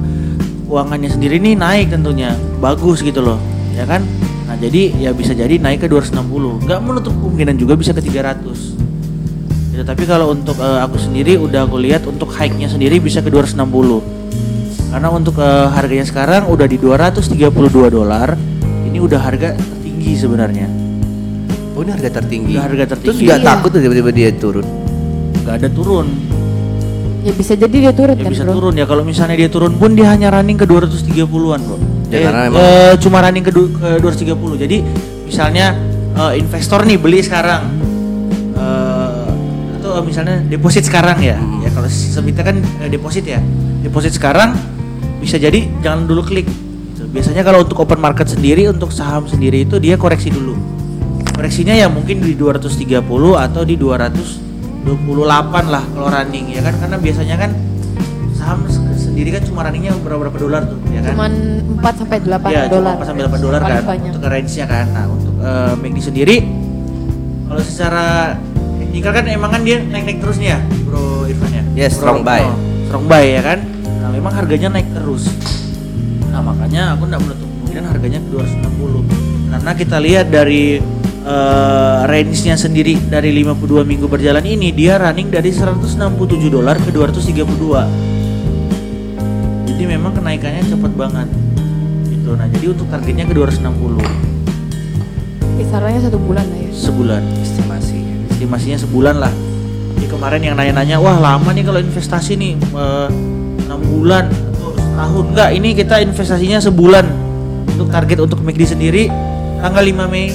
keuangannya 0.66 1.10
sendiri 1.10 1.42
ini 1.42 1.58
naik 1.58 1.90
tentunya. 1.90 2.34
Bagus 2.62 3.02
gitu 3.02 3.20
loh 3.20 3.38
ya 3.74 3.82
kan? 3.84 4.06
Nah 4.46 4.56
jadi 4.60 4.94
ya 4.94 5.10
bisa 5.10 5.34
jadi 5.34 5.58
naik 5.58 5.82
ke 5.82 5.88
260 5.90 6.66
nggak 6.66 6.78
menutup 6.78 7.14
kemungkinan 7.18 7.54
juga 7.58 7.74
bisa 7.74 7.90
ke 7.90 8.02
300 8.02 8.84
gitu, 9.74 9.82
tapi 9.82 10.06
kalau 10.06 10.30
untuk 10.30 10.54
eh, 10.62 10.80
aku 10.80 10.96
sendiri 10.96 11.34
udah 11.34 11.66
aku 11.66 11.82
lihat 11.82 12.06
untuk 12.06 12.30
hike-nya 12.30 12.70
sendiri 12.70 13.02
bisa 13.02 13.18
ke 13.18 13.28
260 13.28 14.94
karena 14.94 15.08
untuk 15.10 15.34
eh, 15.42 15.66
harganya 15.74 16.06
sekarang 16.06 16.46
udah 16.46 16.66
di 16.70 16.78
232 16.78 17.50
dolar 17.90 18.38
ini 18.86 19.02
udah 19.02 19.18
harga 19.18 19.58
tertinggi 20.04 20.20
sebenarnya 20.20 20.68
Oh 21.74 21.82
ini 21.82 21.90
harga 21.90 22.10
tertinggi. 22.12 22.54
Udah 22.54 22.62
harga 22.62 22.84
Terus 22.84 22.92
tertinggi. 22.94 23.24
nggak 23.26 23.40
Iya. 23.40 23.48
takut 23.48 23.68
tuh 23.68 23.80
tiba-tiba 23.82 24.10
dia 24.12 24.28
turun. 24.30 24.66
nggak 25.42 25.54
ada 25.56 25.68
turun 25.70 26.06
Ya 27.24 27.32
bisa 27.32 27.52
jadi 27.56 27.72
dia 27.80 27.90
turun 27.90 28.14
ya 28.14 28.20
kan, 28.20 28.30
bisa 28.30 28.44
Bro. 28.44 28.52
turun 28.54 28.74
ya 28.76 28.84
kalau 28.84 29.00
misalnya 29.02 29.32
dia 29.34 29.48
turun 29.48 29.72
pun 29.74 29.90
dia 29.90 30.06
hanya 30.06 30.28
running 30.30 30.54
ke 30.54 30.64
230-an 30.64 31.60
kok 31.62 31.80
Ya, 32.06 32.20
Eh, 32.20 32.22
karena 32.22 32.40
eh, 32.52 32.92
cuma 33.00 33.18
running 33.18 33.42
ke, 33.42 33.50
du- 33.50 33.72
ke 33.72 33.96
230 33.98 34.36
jadi 34.60 34.76
misalnya 35.24 35.72
eh, 36.14 36.32
investor 36.38 36.84
nih 36.84 36.94
beli 36.94 37.18
sekarang 37.18 37.64
eh, 38.54 39.24
atau 39.74 39.98
misalnya 40.00 40.44
deposit 40.44 40.84
sekarang 40.84 41.18
ya 41.18 41.34
Hmm. 41.34 41.64
ya 41.64 41.72
kalau 41.72 41.88
sebita 41.88 42.44
kan 42.44 42.60
eh, 42.78 42.88
deposit 42.88 43.24
ya 43.24 43.40
deposit 43.80 44.12
sekarang 44.12 44.52
bisa 45.18 45.36
jadi 45.36 45.64
jangan 45.80 46.04
dulu 46.04 46.22
klik. 46.22 46.44
Biasanya 47.14 47.42
kalau 47.42 47.62
untuk 47.62 47.78
open 47.78 47.96
market 47.96 48.26
sendiri 48.26 48.66
untuk 48.66 48.90
saham 48.90 49.24
sendiri 49.24 49.62
itu 49.62 49.78
dia 49.78 49.94
koreksi 49.94 50.28
dulu. 50.28 50.58
Koreksinya 51.30 51.70
ya 51.72 51.86
mungkin 51.86 52.18
di 52.18 52.34
230 52.34 52.98
atau 53.36 53.62
di 53.62 53.74
228 53.74 54.84
lah 55.66 55.84
kalau 55.84 56.08
running 56.08 56.50
ya 56.50 56.60
kan? 56.60 56.74
Karena 56.76 56.96
biasanya 56.96 57.36
kan 57.36 57.50
saham 58.32 58.66
se- 58.66 58.82
sendiri 59.00 59.30
kan 59.30 59.42
cuma 59.42 59.62
runningnya 59.62 59.94
berapa 59.96 60.20
berapa 60.20 60.36
dolar 60.36 60.62
tuh 60.64 60.78
ya 60.90 61.00
kan? 61.00 61.14
Cuman 61.14 61.32
4 61.78 61.94
sampai 61.96 62.16
8 62.18 62.50
ya 62.50 62.62
dolar. 62.66 62.94
cuma 62.94 63.02
4 63.02 63.08
sampai 63.08 63.22
8 63.24 63.38
dolar 63.40 63.60
kan 63.60 63.70
banyak. 63.84 64.10
untuk 64.10 64.28
range-nya 64.28 64.66
kan. 64.66 64.86
Nah 64.90 65.04
untuk 65.06 65.34
eh, 65.38 65.72
McD 65.76 65.98
sendiri 66.02 66.36
kalau 67.44 67.62
secara 67.62 68.06
teknikal 68.76 69.12
kan 69.12 69.24
emang 69.26 69.50
kan 69.50 69.62
dia 69.62 69.78
naik-naik 69.78 70.18
terus 70.18 70.36
nih 70.36 70.50
ya 70.50 70.58
bro 70.84 71.22
Irfan 71.24 71.50
ya? 71.52 71.62
Yes, 71.76 71.94
Bro- 71.94 71.98
strong 72.00 72.18
buy. 72.22 72.42
strong 72.86 73.04
buy 73.06 73.24
ya 73.28 73.42
kan? 73.44 73.58
Nah 74.00 74.10
memang 74.10 74.32
harganya 74.32 74.68
naik 74.70 74.90
terus 74.92 75.30
nah 76.30 76.40
makanya 76.42 76.98
aku 76.98 77.06
nggak 77.06 77.22
menutup 77.22 77.48
kemungkinan 77.48 77.84
harganya 77.90 78.18
ke 78.20 78.28
260 78.32 79.54
karena 79.54 79.72
kita 79.78 79.96
lihat 80.02 80.26
dari 80.28 80.78
eh, 81.22 81.98
range-nya 82.10 82.58
sendiri 82.58 82.98
dari 83.06 83.30
52 83.32 83.86
minggu 83.86 84.06
berjalan 84.10 84.42
ini 84.42 84.74
dia 84.74 84.98
running 84.98 85.30
dari 85.30 85.54
167 85.54 85.94
dolar 86.50 86.76
ke 86.82 86.90
232 86.90 88.14
jadi 89.84 90.00
memang 90.00 90.14
kenaikannya 90.14 90.64
cepat 90.70 90.92
banget. 90.96 91.28
Gitu. 92.06 92.30
Nah 92.38 92.46
jadi 92.46 92.72
untuk 92.72 92.86
targetnya 92.88 93.26
ke 93.26 93.34
260 93.34 94.00
Kisarannya 95.60 96.00
satu 96.06 96.16
bulan 96.22 96.46
lah 96.46 96.58
ya. 96.62 96.70
sebulan. 96.70 97.22
Estimasi. 97.42 97.98
estimasinya 98.32 98.78
sebulan 98.78 99.18
lah. 99.18 99.34
Jadi 99.98 100.06
kemarin 100.08 100.40
yang 100.46 100.54
nanya-nanya 100.54 101.02
wah 101.02 101.18
lama 101.18 101.50
nih 101.50 101.66
kalau 101.66 101.82
investasi 101.82 102.38
nih 102.38 102.54
eh, 102.54 103.08
enam 103.66 103.80
bulan 103.82 104.30
setahun 104.94 105.24
enggak 105.34 105.50
ini 105.52 105.68
kita 105.74 105.94
investasinya 106.00 106.58
sebulan 106.62 107.04
untuk 107.74 107.90
target 107.90 108.18
untuk 108.22 108.38
McD 108.40 108.62
sendiri 108.62 109.10
tanggal 109.58 109.82
5 109.82 110.06
Mei 110.06 110.30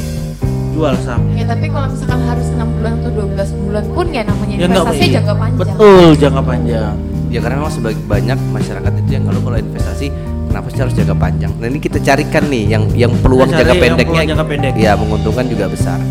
jual 0.76 0.94
saham 1.00 1.24
Ya 1.34 1.48
tapi 1.48 1.72
kalau 1.72 1.88
misalkan 1.88 2.20
harus 2.28 2.48
6 2.52 2.60
bulan 2.76 2.92
atau 3.00 3.10
12 3.10 3.64
bulan 3.64 3.84
pun 3.90 4.06
ya 4.12 4.24
namanya 4.28 4.56
Ya, 4.60 4.68
enggak, 4.68 4.84
investasi 4.84 5.00
iya. 5.02 5.16
jangka 5.16 5.34
panjang. 5.34 5.60
betul 5.64 6.08
jangka 6.20 6.42
panjang 6.44 6.96
Ya 7.30 7.40
karena 7.40 7.56
memang 7.62 7.72
sebagai 7.72 8.02
banyak 8.04 8.40
masyarakat 8.52 8.92
itu 9.00 9.10
yang 9.14 9.24
kalau 9.24 9.40
kalau 9.40 9.58
investasi 9.58 10.06
kenapa 10.50 10.68
sih 10.74 10.82
harus 10.82 10.94
jangka 10.98 11.14
panjang? 11.14 11.52
Nah 11.62 11.68
ini 11.70 11.78
kita 11.78 12.02
carikan 12.02 12.44
nih 12.50 12.64
yang 12.68 12.84
yang 12.98 13.14
peluang 13.22 13.54
jangka 13.54 13.70
yang 13.70 13.78
pendeknya. 13.78 14.10
peluang 14.10 14.30
jangka 14.34 14.46
pendek. 14.50 14.74
Ya 14.76 14.92
menguntungkan 14.98 15.46
juga 15.46 15.70
besar. 15.70 16.02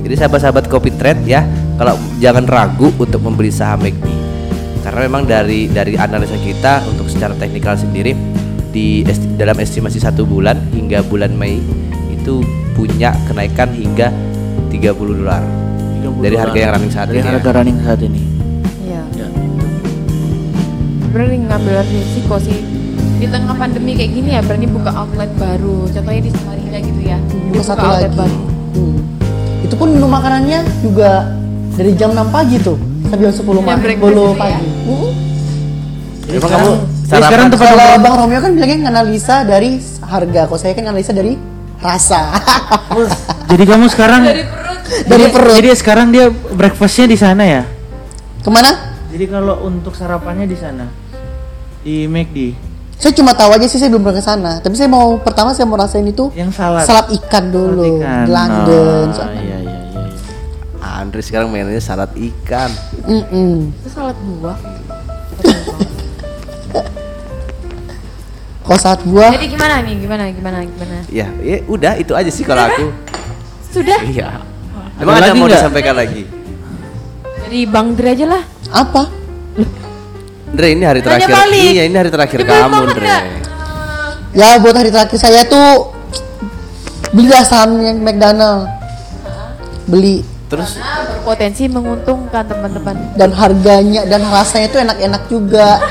Jadi 0.00 0.14
sahabat-sahabat 0.16 0.72
Kopi 0.72 0.96
Trade 0.96 1.20
ya, 1.22 1.44
kalau 1.76 2.00
jangan 2.16 2.48
ragu 2.48 2.88
untuk 2.96 3.20
membeli 3.20 3.52
saham 3.52 3.84
McD. 3.84 4.08
Karena 4.80 5.00
memang 5.02 5.22
dari 5.24 5.66
dari 5.66 5.94
analisa 5.94 6.36
kita 6.36 6.84
untuk 6.86 7.06
secara 7.06 7.32
teknikal 7.34 7.74
sendiri 7.74 8.16
di 8.68 9.02
esti- 9.02 9.34
dalam 9.34 9.56
estimasi 9.56 9.98
satu 9.98 10.24
bulan 10.24 10.56
hingga 10.70 11.02
bulan 11.02 11.32
Mei 11.32 11.60
itu 12.10 12.40
punya 12.72 13.12
kenaikan 13.24 13.68
hingga 13.70 14.08
30 14.68 14.80
dolar. 15.16 15.42
30 15.98 16.16
Dari 16.18 16.32
dolar. 16.32 16.42
harga 16.42 16.58
yang 16.58 16.72
running 16.72 16.90
saat 16.90 17.06
dari 17.06 17.18
ini 17.18 17.22
ya. 17.22 17.32
harga 17.34 17.50
running 17.52 17.78
saat 17.78 18.00
ini 18.00 18.22
Iya. 18.82 19.02
ya. 19.14 19.26
Berani 21.10 21.36
ngambil 21.42 21.76
risiko 21.84 22.34
sih. 22.38 22.58
Di 23.20 23.26
tengah 23.26 23.52
pandemi 23.52 23.92
kayak 23.92 24.10
gini 24.10 24.30
ya 24.32 24.40
berani 24.40 24.64
buka 24.66 24.90
outlet 24.90 25.28
baru. 25.36 25.84
Contohnya 25.86 26.22
di 26.22 26.30
Samarinda 26.30 26.78
gitu 26.80 27.00
ya. 27.02 27.18
Dia 27.20 27.52
Buka 27.52 27.64
satu 27.66 27.84
lagi. 27.84 28.16
baru. 28.16 28.38
Hmm. 28.70 28.96
Itu 29.60 29.74
pun 29.76 29.88
menu 29.90 30.08
makanannya 30.08 30.58
juga 30.80 31.28
dari 31.74 31.92
jam 31.94 32.10
6 32.10 32.30
pagi 32.30 32.56
tuh 32.58 32.78
sampai 33.04 33.26
jam 33.26 33.34
10 33.34 33.44
Yang 33.52 33.66
malam, 33.66 33.80
breakfast 33.82 34.08
10 34.08 34.16
itu 34.30 34.40
ya? 34.40 34.58
Jadi 36.30 36.38
Emang 36.38 36.46
sekarang, 36.46 36.66
kamu 36.70 36.78
jadi 36.78 37.10
sarapan 37.10 37.26
sekarang 37.26 37.46
tempat 37.50 37.66
Kalau 37.66 37.88
Bang 37.98 38.14
Romeo 38.16 38.38
kan 38.38 38.50
bilangnya 38.54 38.78
analisa 38.86 39.36
dari 39.42 39.70
harga, 40.00 40.40
kalau 40.46 40.60
saya 40.62 40.72
kan 40.72 40.84
analisa 40.86 41.10
dari 41.10 41.34
rasa. 41.82 42.20
jadi 43.50 43.64
kamu 43.66 43.84
sekarang 43.90 44.20
Dari 44.22 44.42
perut. 44.46 44.78
dari 45.10 45.24
perut. 45.26 45.54
Jadi 45.58 45.68
sekarang 45.74 46.06
dia 46.08 46.30
breakfastnya 46.30 47.06
di 47.10 47.18
sana 47.18 47.42
ya? 47.42 47.62
Ke 48.38 48.48
mana? 48.48 48.70
Jadi 49.10 49.26
kalau 49.26 49.66
untuk 49.66 49.92
sarapannya 49.92 50.46
di 50.46 50.54
sana 50.54 50.86
di 51.80 52.06
McD 52.06 52.54
Saya 52.94 53.10
cuma 53.10 53.32
tahu 53.32 53.50
aja 53.50 53.64
sih 53.64 53.80
saya 53.80 53.88
belum 53.88 54.04
pernah 54.04 54.20
ke 54.20 54.24
sana. 54.24 54.52
Tapi 54.60 54.76
saya 54.76 54.86
mau 54.86 55.16
pertama 55.18 55.50
saya 55.50 55.64
mau 55.64 55.74
rasain 55.74 56.04
itu 56.04 56.28
yang 56.36 56.52
salad. 56.52 56.84
salad 56.84 57.08
ikan 57.16 57.48
dulu 57.48 57.96
Ikan. 57.96 58.22
di 58.22 58.30
London. 58.30 59.04
Oh, 59.08 59.16
soalnya. 59.16 59.40
iya 59.40 59.58
iya 59.58 59.78
iya. 59.88 60.00
iya. 60.04 61.00
Andre 61.00 61.24
sekarang 61.24 61.48
mainnya 61.48 61.80
salad 61.80 62.12
ikan. 62.12 62.68
Mm-mm. 63.02 63.72
Itu 63.72 63.88
salad 63.88 64.14
buah. 64.20 64.79
Kalau 68.70 68.78
salad 68.86 69.02
buah, 69.02 69.34
Jadi 69.34 69.50
gimana 69.50 69.82
nih? 69.82 69.98
Gimana? 69.98 70.22
Gimana? 70.30 70.58
Gimana? 70.62 71.02
Ya, 71.10 71.26
ya 71.42 71.58
udah 71.66 71.98
itu 71.98 72.14
aja 72.14 72.30
sih 72.30 72.46
kalau 72.46 72.70
aku. 72.70 72.94
Sudah. 73.74 73.98
Iya. 74.06 74.38
Emang 75.02 75.18
ada, 75.18 75.26
lagi 75.26 75.42
mau 75.42 75.50
nggak? 75.50 75.58
disampaikan 75.58 75.94
lagi? 75.98 76.22
Dari 77.42 77.60
Bang 77.66 77.98
Dre 77.98 78.14
aja 78.14 78.26
lah. 78.30 78.42
apa? 78.70 79.10
Andre 80.54 80.66
ini 80.70 80.86
hari 80.86 81.02
Nanya 81.02 81.18
terakhir. 81.18 81.34
balik. 81.34 81.70
Iya, 81.74 81.82
ini 81.82 81.96
hari 81.98 82.10
terakhir 82.14 82.38
Nyebelin 82.46 82.62
kamu, 82.62 82.74
Andre. 82.78 83.02
nggak? 83.02 83.24
Ya 84.38 84.48
buat 84.62 84.76
hari 84.78 84.90
terakhir 84.94 85.18
saya 85.18 85.42
tuh 85.42 85.90
belilah 87.10 87.42
saham 87.42 87.74
yang 87.82 87.98
McDonald. 87.98 88.70
Beli 89.90 90.22
Terus 90.46 90.78
Berpotensi 90.78 91.66
menguntungkan 91.66 92.46
teman-teman. 92.46 93.18
dan 93.18 93.34
harganya 93.34 94.06
dan 94.06 94.22
rasanya 94.30 94.70
tuh 94.70 94.78
enak-enak 94.86 95.22
juga. 95.26 95.82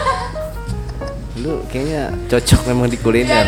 Itu 1.50 1.66
kayaknya 1.74 2.04
cocok 2.30 2.62
memang 2.70 2.88
di 2.94 2.98
kuliner. 3.02 3.46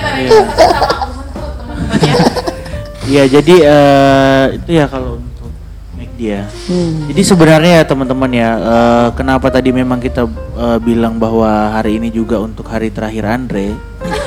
Iya 3.11 3.23
jadi 3.27 3.55
eh, 3.59 4.43
itu 4.55 4.71
ya 4.71 4.85
kalau 4.87 5.19
untuk 5.19 5.51
McD 5.99 6.19
ya. 6.21 6.43
Jadi 7.11 7.21
sebenarnya 7.27 7.71
ya 7.81 7.83
teman-teman 7.83 8.31
ya 8.31 8.49
eh, 8.55 9.07
kenapa 9.19 9.51
tadi 9.51 9.69
memang 9.75 9.99
kita 9.99 10.25
eh, 10.55 10.79
bilang 10.79 11.19
bahwa 11.19 11.75
hari 11.75 11.99
ini 12.01 12.07
juga 12.09 12.39
untuk 12.39 12.71
hari 12.71 12.87
terakhir 12.87 13.27
Andre. 13.27 13.75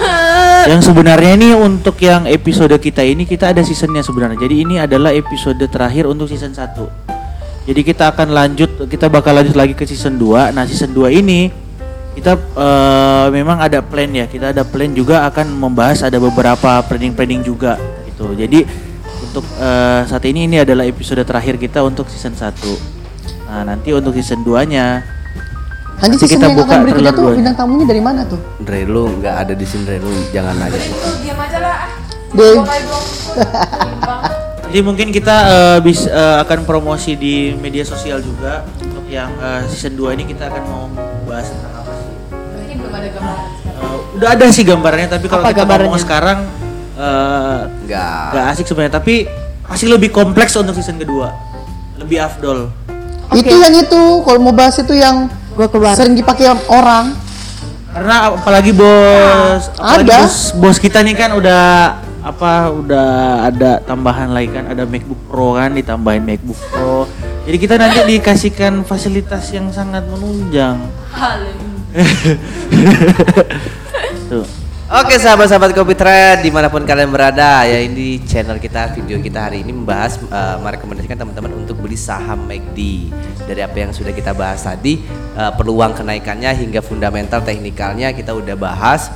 yang 0.71 0.85
sebenarnya 0.85 1.33
ini 1.33 1.57
untuk 1.57 1.97
yang 2.05 2.29
episode 2.29 2.77
kita 2.77 3.01
ini 3.01 3.25
kita 3.25 3.57
ada 3.57 3.65
seasonnya 3.65 4.05
sebenarnya. 4.05 4.39
Jadi 4.39 4.55
ini 4.69 4.75
adalah 4.79 5.11
episode 5.17 5.65
terakhir 5.67 6.05
untuk 6.05 6.29
season 6.29 6.53
1 6.53 6.77
Jadi 7.65 7.81
kita 7.81 8.13
akan 8.13 8.37
lanjut 8.37 8.85
kita 8.85 9.09
bakal 9.09 9.33
lanjut 9.33 9.57
lagi 9.57 9.73
ke 9.73 9.89
season 9.89 10.21
2. 10.21 10.53
Nah 10.53 10.69
season 10.69 10.93
2 10.93 11.09
ini 11.25 11.64
kita 12.15 12.39
eh, 12.39 13.27
memang 13.35 13.59
ada 13.59 13.83
plan 13.83 14.09
ya. 14.09 14.31
Kita 14.31 14.55
ada 14.55 14.63
plan 14.63 14.95
juga 14.95 15.27
akan 15.27 15.59
membahas 15.59 16.07
ada 16.07 16.23
beberapa 16.23 16.81
planning-planning 16.87 17.43
juga 17.43 17.77
gitu. 18.07 18.31
Jadi 18.33 18.63
untuk 19.35 19.51
eh, 19.59 20.07
saat 20.07 20.23
ini 20.31 20.47
ini 20.47 20.63
adalah 20.63 20.87
episode 20.87 21.19
terakhir 21.27 21.59
kita 21.59 21.83
untuk 21.83 22.07
season 22.07 22.39
1 22.39 22.55
nah 23.51 23.67
nanti 23.67 23.91
untuk 23.91 24.15
season 24.15 24.47
2 24.47 24.63
nya 24.71 25.03
Nanti 25.95 26.11
Nanti 26.15 26.17
season 26.23 26.39
kita 26.39 26.47
yang 26.47 26.59
buka 26.59 26.71
akan 26.71 26.83
berikutnya 26.87 27.11
trailer 27.11 27.19
tuh 27.19 27.39
bintang 27.39 27.57
tamunya 27.59 27.87
dari 27.87 28.03
mana 28.03 28.21
tuh? 28.27 28.39
Dre 28.63 28.83
lu 28.87 29.11
nggak 29.19 29.35
ada 29.47 29.55
di 29.59 29.67
sini 29.67 29.83
Dre 29.87 29.99
lu 30.03 30.11
jangan 30.31 30.55
nanya. 30.59 30.79
diam 31.23 31.39
aja 31.39 31.59
lah. 31.63 31.87
Jadi 34.75 34.83
mungkin 34.83 35.15
kita 35.15 35.37
eh, 35.47 35.79
bis, 35.87 36.11
eh, 36.11 36.37
akan 36.43 36.67
promosi 36.67 37.15
di 37.15 37.55
media 37.55 37.87
sosial 37.87 38.19
juga. 38.19 38.67
Untuk 38.83 39.07
yang 39.07 39.31
eh, 39.39 39.63
season 39.71 39.95
2 39.95 40.19
ini 40.19 40.27
kita 40.27 40.51
akan 40.51 40.63
mau 40.67 40.91
bahas 41.31 41.47
tentang 41.47 41.74
ada 42.97 43.09
gambaran 43.11 43.47
Eh, 43.75 43.99
udah 44.15 44.29
ada 44.31 44.47
sih 44.49 44.63
gambarnya 44.63 45.07
tapi 45.11 45.27
kalau 45.27 45.43
kita 45.45 45.61
ngomong 45.61 45.91
gambarnya? 45.91 45.99
sekarang 45.99 46.39
eh, 46.95 47.59
Nggak. 47.85 48.25
nggak 48.31 48.45
asik 48.51 48.65
sebenarnya 48.65 48.95
tapi 48.95 49.15
pasti 49.63 49.87
lebih 49.87 50.09
kompleks 50.09 50.55
untuk 50.55 50.73
season 50.73 50.97
kedua 50.97 51.35
lebih 51.97 52.19
afdol 52.21 52.71
Itu 53.33 53.51
yang 53.53 53.75
itu, 53.75 54.03
kalau 54.21 54.39
mau 54.41 54.53
bahas 54.53 54.77
itu 54.77 54.95
yang 54.95 55.27
Gua 55.53 55.67
keluar. 55.67 55.95
sering 55.95 56.15
dipakai 56.15 56.51
orang. 56.67 57.15
karena 57.91 58.31
apalagi 58.33 58.71
bos 58.71 59.71
apalagi 59.73 60.03
Ada. 60.05 60.19
bos 60.21 60.37
bos 60.53 60.77
kita 60.77 60.99
nih 61.01 61.15
kan 61.15 61.31
udah 61.33 61.63
apa 62.21 62.51
udah 62.69 63.09
ada 63.45 63.79
tambahan 63.81 64.31
lagi 64.31 64.51
kan 64.51 64.67
ada 64.67 64.83
MacBook 64.83 65.21
Pro 65.25 65.55
kan 65.55 65.71
ditambahin 65.71 66.23
MacBook 66.23 66.59
Pro 66.69 67.07
jadi 67.43 67.55
kita 67.57 67.75
nanti 67.77 67.99
dikasihkan 68.09 68.83
fasilitas 68.83 69.47
yang 69.49 69.69
sangat 69.69 70.03
menunjang 70.07 70.79
Oke 74.95 75.15
sahabat-sahabat 75.19 75.79
Kopi 75.79 75.95
Trend 75.95 76.43
di 76.43 76.51
mana 76.51 76.67
pun 76.67 76.83
kalian 76.83 77.11
berada 77.15 77.63
ya 77.63 77.79
ini 77.83 78.19
channel 78.27 78.59
kita 78.59 78.91
video 78.99 79.23
kita 79.23 79.47
hari 79.47 79.63
ini 79.63 79.71
membahas 79.71 80.19
eh, 80.19 80.57
merekomendasikan 80.59 81.15
teman-teman 81.15 81.55
untuk 81.55 81.79
beli 81.79 81.95
saham 81.95 82.51
McD 82.51 83.11
dari 83.47 83.63
apa 83.63 83.77
yang 83.79 83.95
sudah 83.95 84.11
kita 84.11 84.35
bahas 84.35 84.67
tadi 84.67 85.07
eh, 85.39 85.53
peluang 85.55 85.95
kenaikannya 85.95 86.51
hingga 86.67 86.83
fundamental 86.83 87.47
teknikalnya 87.47 88.11
kita 88.11 88.35
udah 88.35 88.59
bahas 88.59 89.15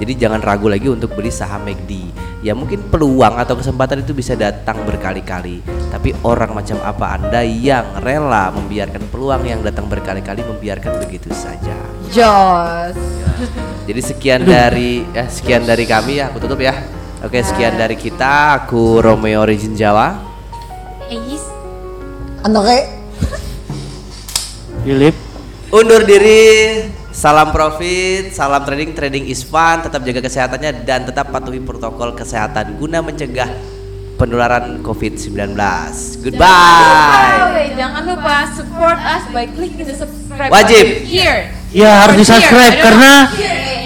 jadi 0.00 0.26
jangan 0.26 0.40
ragu 0.42 0.66
lagi 0.70 0.90
untuk 0.90 1.14
beli 1.14 1.30
saham 1.30 1.66
McD 1.66 2.10
ya 2.44 2.52
mungkin 2.52 2.80
peluang 2.92 3.40
atau 3.40 3.56
kesempatan 3.58 4.04
itu 4.04 4.12
bisa 4.12 4.34
datang 4.34 4.82
berkali-kali 4.84 5.64
tapi 5.90 6.12
orang 6.26 6.52
macam 6.52 6.78
apa 6.84 7.20
anda 7.20 7.40
yang 7.42 7.86
rela 8.04 8.52
membiarkan 8.52 9.02
peluang 9.08 9.42
yang 9.46 9.60
datang 9.64 9.88
berkali-kali 9.88 10.44
membiarkan 10.44 11.00
begitu 11.04 11.32
saja 11.32 11.76
Jos 12.12 12.96
jadi 13.88 14.00
sekian 14.00 14.42
dari 14.48 15.04
ya 15.12 15.28
sekian 15.28 15.68
dari 15.68 15.84
kami 15.84 16.16
ya, 16.20 16.32
aku 16.32 16.40
tutup 16.40 16.60
ya. 16.60 16.72
Oke, 17.24 17.40
sekian 17.40 17.76
dari 17.76 17.96
kita. 17.96 18.64
Aku 18.64 19.00
Romeo 19.00 19.44
Origin 19.44 19.76
Jawa. 19.76 20.16
Eis 21.08 21.44
kayak 22.44 22.84
Philip 24.84 25.16
Undur 25.72 26.04
diri. 26.04 27.03
Salam 27.14 27.54
profit, 27.54 28.34
salam 28.34 28.58
trading, 28.66 28.90
trading 28.90 29.24
is 29.30 29.46
fun. 29.46 29.78
Tetap 29.86 30.02
jaga 30.02 30.18
kesehatannya 30.18 30.82
dan 30.82 31.06
tetap 31.06 31.30
patuhi 31.30 31.62
protokol 31.62 32.10
kesehatan 32.10 32.74
guna 32.74 33.06
mencegah 33.06 33.54
penularan 34.18 34.82
COVID-19. 34.82 35.54
Goodbye. 36.26 37.70
Jangan 37.78 38.02
lupa 38.02 38.50
support 38.50 38.98
us 38.98 39.30
by 39.30 39.46
clicking 39.46 39.86
the 39.86 39.94
subscribe 39.94 40.50
Wajib. 40.50 41.06
here. 41.06 41.54
ya 41.74 42.02
harus 42.06 42.18
di 42.18 42.26
subscribe 42.26 42.82
karena 42.82 43.26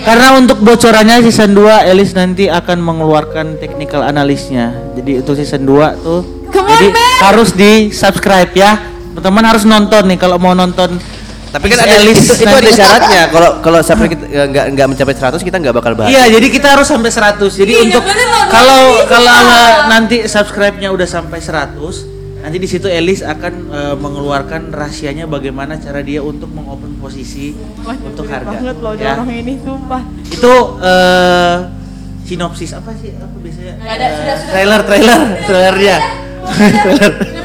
karena 0.05 0.29
untuk 0.37 0.61
bocorannya 0.61 1.25
season 1.25 1.57
2 1.57 1.89
Elis 1.89 2.13
nanti 2.13 2.45
akan 2.49 2.85
mengeluarkan 2.85 3.57
technical 3.57 4.05
analisnya 4.05 4.93
jadi 4.93 5.25
untuk 5.25 5.41
season 5.41 5.65
2 5.65 6.05
tuh 6.05 6.21
Come 6.53 6.69
on, 6.69 6.73
jadi 6.77 6.87
man. 6.93 7.17
harus 7.25 7.57
di 7.57 7.89
subscribe 7.89 8.53
ya 8.53 8.77
teman-teman 9.17 9.45
harus 9.49 9.65
nonton 9.65 10.05
nih 10.05 10.21
kalau 10.21 10.37
mau 10.37 10.53
nonton 10.53 11.01
Tapi 11.49 11.65
kan 11.67 11.79
ada 11.81 11.95
Elis 11.99 12.19
itu, 12.21 12.35
itu 12.39 12.45
ada 12.47 12.71
syaratnya. 12.71 13.23
Kalau 13.29 13.51
kalau 13.59 13.81
sampai 13.81 14.07
kita 14.09 14.25
eh, 14.27 14.47
nggak 14.47 14.65
nggak 14.77 14.87
mencapai 14.87 15.15
100 15.17 15.41
kita 15.41 15.57
nggak 15.59 15.75
bakal 15.75 15.93
bahas. 15.97 16.13
Iya, 16.13 16.29
jadi 16.29 16.47
kita 16.47 16.69
harus 16.77 16.85
sampai 16.85 17.09
100. 17.09 17.41
Jadi 17.57 17.73
Iya, 17.73 17.81
untuk 17.89 18.05
loh, 18.05 18.45
kalau 18.53 18.81
kalau 19.09 19.33
eh, 19.33 19.73
nanti 19.89 20.17
subscribe-nya 20.25 20.93
udah 20.93 21.09
sampai 21.09 21.41
100, 21.41 22.45
nanti 22.45 22.57
di 22.57 22.69
situ 22.69 22.85
Elis 22.85 23.25
akan 23.25 23.53
eh, 23.69 23.97
mengeluarkan 23.97 24.69
rahasianya 24.71 25.25
bagaimana 25.25 25.77
cara 25.77 26.05
dia 26.05 26.21
untuk 26.21 26.53
mengopen 26.53 27.01
posisi 27.01 27.57
untuk 27.81 28.29
harga. 28.29 28.61
ya. 28.95 29.17
ini 29.25 29.57
sumpah. 29.59 30.03
Itu 30.29 30.55
eh 30.79 31.57
sinopsis 32.23 32.77
apa 32.77 32.93
sih? 32.93 33.17
Apa 33.17 33.37
biasanya? 33.41 33.75
Ada, 33.81 34.05
Eh, 34.05 34.11
sudah, 34.13 34.37
sudah. 34.37 34.51
trailer, 34.53 34.81
trailer, 34.85 35.21
trailernya. 35.49 35.97
trailer. 35.97 37.13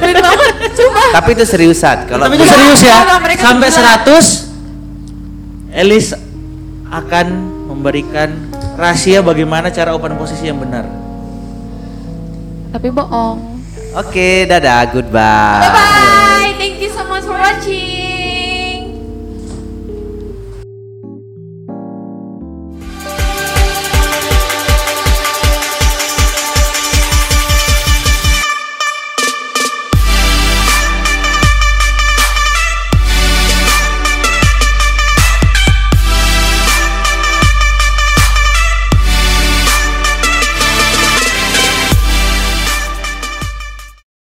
Tapi 1.12 1.28
itu 1.36 1.44
seriusan. 1.44 2.08
Kalau 2.08 2.24
Tapi 2.24 2.34
itu 2.38 2.46
serius 2.46 2.80
ya. 2.80 3.04
Sampai 3.36 3.68
bilang. 3.68 4.06
100 4.06 5.74
Elis 5.74 6.14
akan 6.86 7.26
memberikan 7.74 8.30
rahasia 8.78 9.18
bagaimana 9.18 9.74
cara 9.74 9.90
open 9.90 10.14
posisi 10.14 10.46
yang 10.46 10.62
benar. 10.62 10.86
Tapi 12.70 12.88
bohong. 12.94 13.38
Oke, 13.94 14.46
dadah, 14.46 14.86
goodbye. 14.90 15.62
Bye 15.62 15.70
bye. 15.74 16.50
Thank 16.58 16.78
you 16.82 16.90
so 16.90 17.02
much 17.06 17.26
for 17.26 17.34
watching. 17.34 17.93